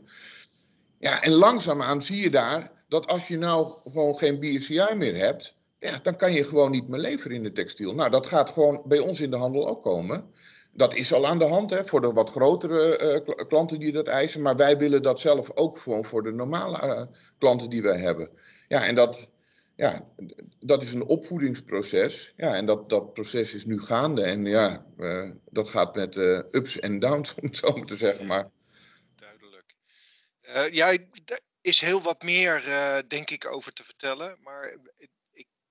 Ja, 1.00 1.24
en 1.24 1.32
langzaamaan 1.32 2.02
zie 2.02 2.22
je 2.22 2.30
daar 2.30 2.72
dat 2.88 3.08
als 3.08 3.28
je 3.28 3.38
nou 3.38 3.74
gewoon 3.84 4.18
geen 4.18 4.40
BSCI 4.40 4.96
meer 4.96 5.16
hebt, 5.16 5.56
ja, 5.80 6.00
dan 6.02 6.16
kan 6.16 6.34
je 6.34 6.44
gewoon 6.44 6.72
niet 6.72 6.88
meer 6.88 7.00
leveren 7.00 7.36
in 7.36 7.44
de 7.44 7.52
textiel. 7.52 7.94
Nou, 7.94 8.10
dat 8.10 8.26
gaat 8.26 8.50
gewoon 8.50 8.82
bij 8.86 9.00
ons 9.00 9.22
in 9.22 9.32
de 9.32 9.38
handel 9.38 9.68
ook 9.68 9.82
komen. 9.82 10.32
Dat 10.78 10.96
is 10.96 11.14
al 11.14 11.28
aan 11.28 11.40
de 11.40 11.46
hand 11.46 11.70
hè, 11.70 11.86
voor 11.86 12.02
de 12.02 12.12
wat 12.12 12.30
grotere 12.30 13.46
klanten 13.48 13.80
die 13.80 13.92
dat 13.92 14.08
eisen. 14.08 14.42
Maar 14.42 14.56
wij 14.56 14.78
willen 14.78 15.04
dat 15.04 15.20
zelf 15.20 15.52
ook 15.56 15.78
voor, 15.78 16.06
voor 16.06 16.24
de 16.24 16.32
normale 16.32 17.10
klanten 17.38 17.70
die 17.70 17.82
wij 17.82 18.00
hebben. 18.00 18.30
Ja, 18.68 18.86
en 18.86 18.96
dat, 18.96 19.32
ja, 19.76 20.08
dat 20.60 20.84
is 20.84 20.94
een 20.94 21.06
opvoedingsproces. 21.06 22.34
Ja, 22.36 22.56
en 22.56 22.66
dat, 22.66 22.90
dat 22.90 23.14
proces 23.14 23.54
is 23.54 23.66
nu 23.66 23.82
gaande. 23.82 24.24
En 24.24 24.46
ja, 24.46 24.86
dat 25.50 25.70
gaat 25.70 25.96
met 25.96 26.16
ups 26.52 26.80
en 26.80 27.00
downs, 27.00 27.36
om 27.40 27.44
het 27.46 27.58
zo 27.58 27.72
maar 27.72 27.86
te 27.86 27.98
zeggen. 27.98 28.26
Maar... 28.26 28.50
Duidelijk. 29.16 29.74
ja, 30.74 30.98
is 31.62 31.80
heel 31.80 32.02
wat 32.02 32.24
meer, 32.24 32.64
denk 33.08 33.30
ik, 33.30 33.52
over 33.52 33.72
te 33.72 33.84
vertellen. 33.84 34.38
Maar 34.44 34.76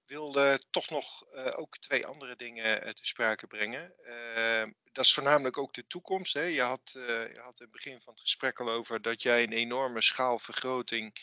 wilde 0.07 0.61
toch 0.71 0.90
nog 0.90 1.27
uh, 1.35 1.59
ook 1.59 1.79
twee 1.79 2.07
andere 2.07 2.37
dingen 2.37 2.87
uh, 2.87 2.90
te 2.90 3.07
sprake 3.07 3.47
brengen. 3.47 3.95
Uh, 4.03 4.64
dat 4.92 5.05
is 5.05 5.14
voornamelijk 5.14 5.59
ook 5.59 5.75
de 5.75 5.87
toekomst. 5.87 6.35
Hè. 6.35 6.42
Je, 6.42 6.61
had, 6.61 6.90
je 6.92 7.40
had 7.42 7.61
in 7.61 7.64
het 7.64 7.71
begin 7.71 8.01
van 8.01 8.12
het 8.12 8.23
gesprek 8.23 8.61
al 8.61 8.71
over 8.71 9.03
dat 9.03 9.23
jij 9.23 9.42
een 9.42 9.53
enorme 9.53 10.03
schaalvergroting 10.03 11.16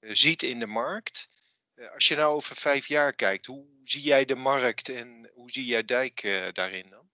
ziet 0.00 0.42
in 0.42 0.58
de 0.58 0.66
markt. 0.66 1.28
als 1.94 2.08
je 2.08 2.16
nou 2.16 2.34
over 2.34 2.56
vijf 2.56 2.86
jaar 2.86 3.14
kijkt, 3.14 3.46
hoe 3.46 3.66
zie 3.82 4.02
jij 4.02 4.24
de 4.24 4.36
markt 4.36 4.88
en 4.88 5.30
hoe 5.34 5.50
zie 5.50 5.64
jij 5.64 5.84
Dijk 5.84 6.22
daarin 6.52 6.90
dan? 6.90 7.07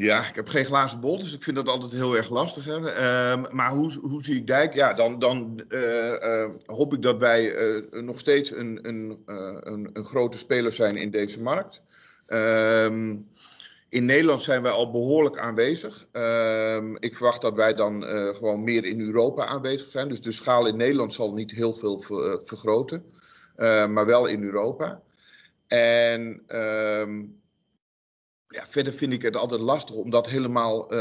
Ja, 0.00 0.28
ik 0.28 0.34
heb 0.34 0.48
geen 0.48 0.64
glazen 0.64 1.00
bol, 1.00 1.18
dus 1.18 1.34
ik 1.34 1.42
vind 1.42 1.56
dat 1.56 1.68
altijd 1.68 1.92
heel 1.92 2.16
erg 2.16 2.30
lastig. 2.30 2.64
Hè. 2.64 2.92
Ehm, 2.92 3.56
maar 3.56 3.70
hoe, 3.70 3.98
hoe 4.00 4.22
zie 4.22 4.36
ik 4.36 4.46
Dijk? 4.46 4.74
Ja, 4.74 4.94
dan, 4.94 5.18
dan 5.18 5.64
uh, 5.68 6.48
hoop 6.66 6.94
ik 6.94 7.02
dat 7.02 7.18
wij 7.18 7.54
uh, 7.54 8.02
nog 8.02 8.18
steeds 8.18 8.50
een, 8.50 8.78
een, 8.82 9.22
een, 9.24 9.90
een, 9.92 10.04
grote 10.04 10.38
speler 10.38 10.72
zijn 10.72 10.96
in 10.96 11.10
deze 11.10 11.42
markt. 11.42 11.82
Ehm, 12.26 13.16
in 13.88 14.04
Nederland 14.04 14.42
zijn 14.42 14.62
wij 14.62 14.72
al 14.72 14.90
behoorlijk 14.90 15.38
aanwezig. 15.38 16.06
Ehm, 16.12 16.94
ik 16.98 17.16
verwacht 17.16 17.40
dat 17.40 17.54
wij 17.54 17.74
dan 17.74 18.02
gewoon 18.34 18.64
meer 18.64 18.84
in 18.84 19.00
Europa 19.00 19.44
aanwezig 19.44 19.88
zijn. 19.88 20.08
Dus 20.08 20.20
de 20.20 20.32
schaal 20.32 20.66
in 20.66 20.76
Nederland 20.76 21.12
zal 21.12 21.32
niet 21.32 21.50
heel 21.50 21.74
veel 21.74 22.00
vergroten, 22.44 23.04
maar 23.88 24.06
wel 24.06 24.26
in 24.26 24.42
Europa. 24.42 25.00
En 25.66 26.42
ja, 28.50 28.66
verder 28.66 28.92
vind 28.92 29.12
ik 29.12 29.22
het 29.22 29.36
altijd 29.36 29.60
lastig 29.60 29.94
om 29.94 30.10
dat 30.10 30.28
helemaal 30.28 30.94
uh, 30.94 30.98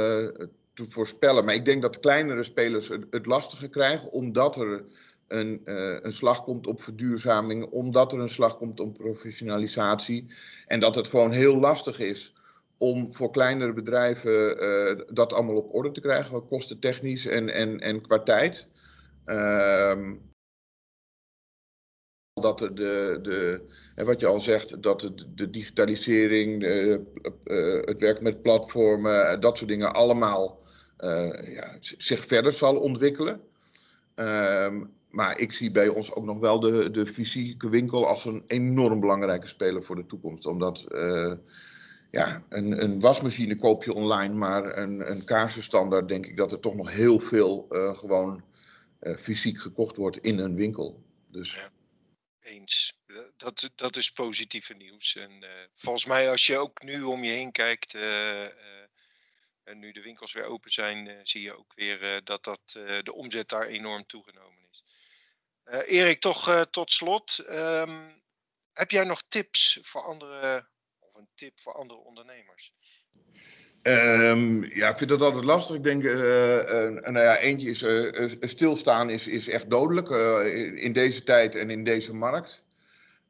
te 0.74 0.86
voorspellen. 0.86 1.46
Maar 1.46 1.54
ik 1.54 1.66
denk 1.66 1.82
dat 1.82 2.00
kleinere 2.00 2.44
spelers 2.44 2.88
het, 2.88 3.26
lastiger 3.26 3.70
krijgen, 3.70 4.12
omdat 4.12 4.58
er 4.58 4.86
een, 5.28 5.62
uh, 5.66 5.98
een 6.02 6.12
slag 6.12 6.44
komt 6.44 6.68
op 6.68 6.82
verduurzaming, 6.82 7.64
omdat 7.64 8.14
er 8.14 8.20
een 8.20 8.30
slag 8.30 8.58
komt 8.58 8.80
op 8.80 8.94
professionalisatie. 8.94 10.26
En 10.68 10.80
dat 10.80 10.96
het 10.96 11.08
gewoon 11.08 11.32
heel 11.32 11.60
lastig 11.60 12.00
is 12.00 12.34
om 12.78 13.14
voor 13.14 13.32
kleinere 13.32 13.74
bedrijven 13.74 14.64
uh, 14.64 15.02
dat 15.08 15.34
allemaal 15.34 15.56
op 15.56 15.74
orde 15.74 15.92
te 15.92 16.02
krijgen, 16.02 16.48
kostentechnisch 16.48 17.26
en, 17.26 17.50
en, 17.50 17.80
en 17.80 18.02
qua 18.02 18.20
tijd. 18.20 18.68
Ehm, 19.26 20.14
dat 22.42 22.60
de, 22.60 22.74
de, 22.74 23.20
de 23.22 24.04
wat 24.04 24.20
je 24.20 24.26
al 24.26 24.40
zegt, 24.40 24.82
dat 24.82 25.00
de, 25.00 25.14
de 25.36 25.50
digitalisering, 25.50 26.60
de, 26.62 27.02
uh, 27.46 27.86
het 27.86 28.00
werk 28.00 28.22
met 28.22 28.42
platformen, 28.42 29.42
dat 29.42 29.58
soort 29.58 29.70
dingen 29.70 29.94
allemaal 29.94 30.60
uh, 31.00 31.54
ja, 31.54 31.76
zich 31.80 32.26
verder 32.26 32.52
zal 32.52 32.76
ontwikkelen. 32.76 33.42
Uh, 34.16 34.76
maar 35.10 35.40
ik 35.40 35.54
zie 35.54 35.72
bij 35.72 35.88
ons 35.88 36.14
ook 36.14 36.26
nog 36.26 36.40
wel 36.40 36.60
de, 36.60 36.92
de 36.92 37.06
fysieke 37.06 37.70
winkel 37.70 38.08
als 38.08 38.26
een 38.26 38.44
enorm 38.46 39.00
belangrijke 39.00 39.48
speler 39.48 39.84
voor 39.84 39.96
de 39.96 40.06
toekomst. 40.06 40.46
Omdat 40.46 40.86
uh, 40.92 41.34
ja, 42.12 42.44
een, 42.50 42.84
een, 42.84 43.00
wasmachine 43.00 43.56
koop 43.56 43.84
je 43.84 43.94
online, 43.94 44.34
maar 44.34 44.78
een, 44.78 45.12
een 45.12 45.24
kaarsenstandaard 45.24 46.08
denk 46.08 46.26
ik 46.26 46.38
dat 46.38 46.52
er 46.52 46.60
toch 46.60 46.76
nog 46.76 46.92
heel 46.92 47.20
veel 47.20 47.66
gewoon 47.70 48.44
fysiek 49.18 49.60
gekocht 49.60 49.98
wordt 49.98 50.18
in 50.18 50.40
een 50.40 50.56
winkel. 50.56 51.04
Dus 51.32 51.70
eens. 52.50 52.94
Dat, 53.38 53.70
dat 53.76 53.96
is 53.96 54.12
positieve 54.12 54.74
nieuws. 54.74 55.16
En 55.16 55.44
uh, 55.44 55.50
volgens 55.72 56.06
mij, 56.06 56.30
als 56.30 56.46
je 56.46 56.58
ook 56.58 56.82
nu 56.82 57.04
om 57.04 57.24
je 57.24 57.32
heen 57.32 57.52
kijkt, 57.52 57.94
uh, 57.94 58.44
uh, 58.44 58.50
en 59.64 59.80
nu 59.80 59.92
de 59.92 60.02
winkels 60.02 60.34
weer 60.34 60.46
open 60.46 60.72
zijn, 60.72 61.28
zie 61.28 61.42
je 61.42 61.58
ook 61.58 61.74
weer 61.76 62.24
dat, 62.24 62.44
dat 62.44 62.62
de 63.04 63.14
omzet 63.14 63.50
daar 63.50 63.66
enorm 63.66 64.06
toegenomen 64.06 64.68
is. 64.72 64.84
Erik, 65.86 66.20
toch 66.20 66.66
tot 66.70 66.92
slot. 66.92 67.46
Um, 67.50 68.24
heb 68.74 68.92
jij 68.92 69.04
nog 69.04 69.24
tips 69.28 69.78
voor 69.82 70.04
andere, 70.04 70.70
een 71.20 71.28
tip 71.36 71.60
voor 71.60 71.74
andere 71.74 72.00
ondernemers? 72.00 72.74
Um, 73.84 74.64
ja, 74.64 74.90
ik 74.90 74.98
vind 74.98 75.10
dat 75.10 75.22
altijd 75.22 75.44
lastig. 75.44 75.76
Ik 75.76 75.84
denk, 75.84 76.04
uh, 76.04 76.14
uh, 76.14 76.90
nou 76.90 77.20
ja, 77.20 77.38
eentje 77.38 77.70
is 77.70 77.86
stilstaan 78.40 79.10
is, 79.10 79.28
is 79.28 79.50
echt 79.50 79.70
dodelijk 79.70 80.10
in 80.76 80.94
deze 80.94 81.24
tijd 81.24 81.56
en 81.56 81.70
in 81.70 81.84
deze 81.84 82.16
markt. 82.16 82.64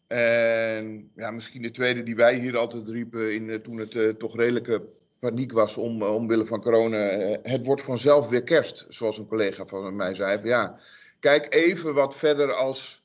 En 0.08 1.12
ja, 1.16 1.32
misschien 1.32 1.62
de 1.62 1.72
tweede 1.72 2.04
die 2.04 2.16
wij 2.16 2.36
hier 2.36 2.58
altijd 2.58 2.90
riepen 2.90 3.34
in, 3.34 3.62
toen 3.62 3.78
het 3.78 4.20
toch 4.20 4.36
redelijke 4.36 4.84
paniek 5.20 5.52
was 5.52 5.78
om, 5.78 6.04
omwille 6.04 6.46
van 6.46 6.62
corona. 6.62 6.98
het 7.44 7.66
wordt 7.66 7.82
vanzelf 7.82 8.30
weer 8.30 8.44
kerst, 8.44 8.86
zoals 8.90 9.18
een 9.18 9.28
collega 9.28 9.66
van 9.66 9.96
mij 9.96 10.14
zei. 10.14 10.48
Ja, 10.48 10.80
kijk 11.20 11.54
even 11.54 11.94
wat 11.94 12.18
verder 12.18 12.54
als, 12.54 13.04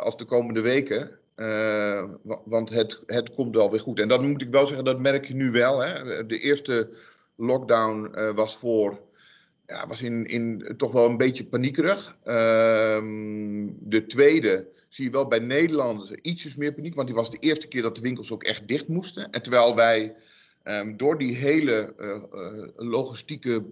als 0.00 0.16
de 0.16 0.24
komende 0.24 0.60
weken. 0.60 1.18
Uh, 1.36 2.04
want 2.44 2.70
het, 2.70 3.02
het 3.06 3.30
komt 3.30 3.54
wel 3.54 3.70
weer 3.70 3.80
goed. 3.80 4.00
En 4.00 4.08
dat 4.08 4.22
moet 4.22 4.42
ik 4.42 4.50
wel 4.50 4.66
zeggen, 4.66 4.84
dat 4.84 5.00
merk 5.00 5.24
je 5.24 5.34
nu 5.34 5.50
wel. 5.50 5.78
Hè. 5.78 6.26
De 6.26 6.38
eerste 6.38 6.90
lockdown 7.36 8.10
uh, 8.14 8.34
was 8.34 8.56
voor. 8.56 9.00
Ja, 9.66 9.86
was 9.86 10.02
in, 10.02 10.24
in 10.24 10.74
toch 10.76 10.92
wel 10.92 11.08
een 11.08 11.16
beetje 11.16 11.44
paniekerig. 11.44 12.18
Uh, 12.24 12.34
de 13.80 14.04
tweede 14.06 14.66
zie 14.88 15.04
je 15.04 15.10
wel 15.10 15.28
bij 15.28 15.38
Nederlanders 15.38 16.10
ietsjes 16.10 16.56
meer 16.56 16.72
paniek. 16.72 16.94
Want 16.94 17.06
die 17.06 17.16
was 17.16 17.30
de 17.30 17.38
eerste 17.40 17.68
keer 17.68 17.82
dat 17.82 17.96
de 17.96 18.02
winkels 18.02 18.32
ook 18.32 18.42
echt 18.44 18.68
dicht 18.68 18.88
moesten. 18.88 19.30
En 19.30 19.42
terwijl 19.42 19.74
wij 19.74 20.14
um, 20.64 20.96
door 20.96 21.18
die 21.18 21.36
hele 21.36 21.94
uh, 22.00 22.18
logistieke 22.76 23.64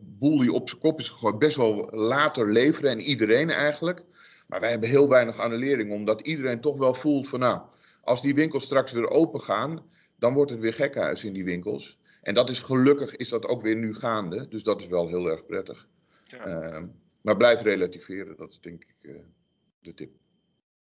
boel 0.00 0.38
die 0.38 0.52
op 0.52 0.68
zijn 0.68 0.80
kop 0.80 1.00
is 1.00 1.08
gegooid, 1.08 1.38
best 1.38 1.56
wel 1.56 1.90
later 1.90 2.52
leveren. 2.52 2.90
En 2.90 3.00
iedereen 3.00 3.50
eigenlijk. 3.50 4.04
Maar 4.46 4.60
wij 4.60 4.70
hebben 4.70 4.88
heel 4.88 5.08
weinig 5.08 5.38
annulering, 5.38 5.92
omdat 5.92 6.20
iedereen 6.20 6.60
toch 6.60 6.76
wel 6.76 6.94
voelt 6.94 7.28
van 7.28 7.40
nou, 7.40 7.60
als 8.02 8.22
die 8.22 8.34
winkels 8.34 8.64
straks 8.64 8.92
weer 8.92 9.08
open 9.08 9.40
gaan, 9.40 9.90
dan 10.16 10.34
wordt 10.34 10.50
het 10.50 10.60
weer 10.60 10.74
gekhuis 10.74 11.24
in 11.24 11.32
die 11.32 11.44
winkels. 11.44 11.98
En 12.22 12.34
dat 12.34 12.48
is 12.48 12.60
gelukkig 12.60 13.16
is 13.16 13.28
dat 13.28 13.46
ook 13.46 13.62
weer 13.62 13.76
nu 13.76 13.94
gaande, 13.94 14.48
dus 14.48 14.62
dat 14.62 14.80
is 14.80 14.86
wel 14.86 15.08
heel 15.08 15.26
erg 15.26 15.46
prettig. 15.46 15.88
Ja. 16.24 16.46
Uh, 16.46 16.82
maar 17.22 17.36
blijf 17.36 17.62
relativeren, 17.62 18.36
dat 18.36 18.50
is 18.50 18.60
denk 18.60 18.84
ik 18.84 18.96
uh, 19.00 19.16
de 19.80 19.94
tip. 19.94 20.10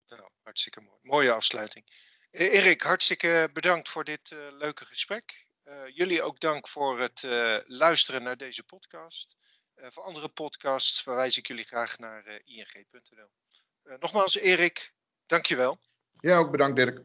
Nou, 0.08 0.22
hartstikke 0.42 0.80
mooi. 0.80 0.98
Mooie 1.02 1.32
afsluiting. 1.32 1.84
E-, 2.30 2.48
Erik, 2.48 2.82
hartstikke 2.82 3.50
bedankt 3.52 3.88
voor 3.88 4.04
dit 4.04 4.30
uh, 4.30 4.38
leuke 4.58 4.84
gesprek. 4.84 5.46
Uh, 5.64 5.74
jullie 5.94 6.22
ook 6.22 6.40
dank 6.40 6.68
voor 6.68 7.00
het 7.00 7.26
luisteren 7.66 8.22
naar 8.22 8.36
deze 8.36 8.62
podcast. 8.62 9.36
Voor 9.76 10.02
andere 10.02 10.28
podcasts 10.28 11.02
verwijs 11.02 11.38
ik 11.38 11.46
jullie 11.46 11.64
graag 11.64 11.98
naar 11.98 12.40
ing.nl. 12.44 13.28
Uh, 13.84 13.94
nogmaals, 13.98 14.38
Erik, 14.38 14.94
dankjewel. 15.26 15.78
Ja, 16.12 16.36
ook 16.36 16.50
bedankt, 16.50 16.76
Dirk. 16.76 17.00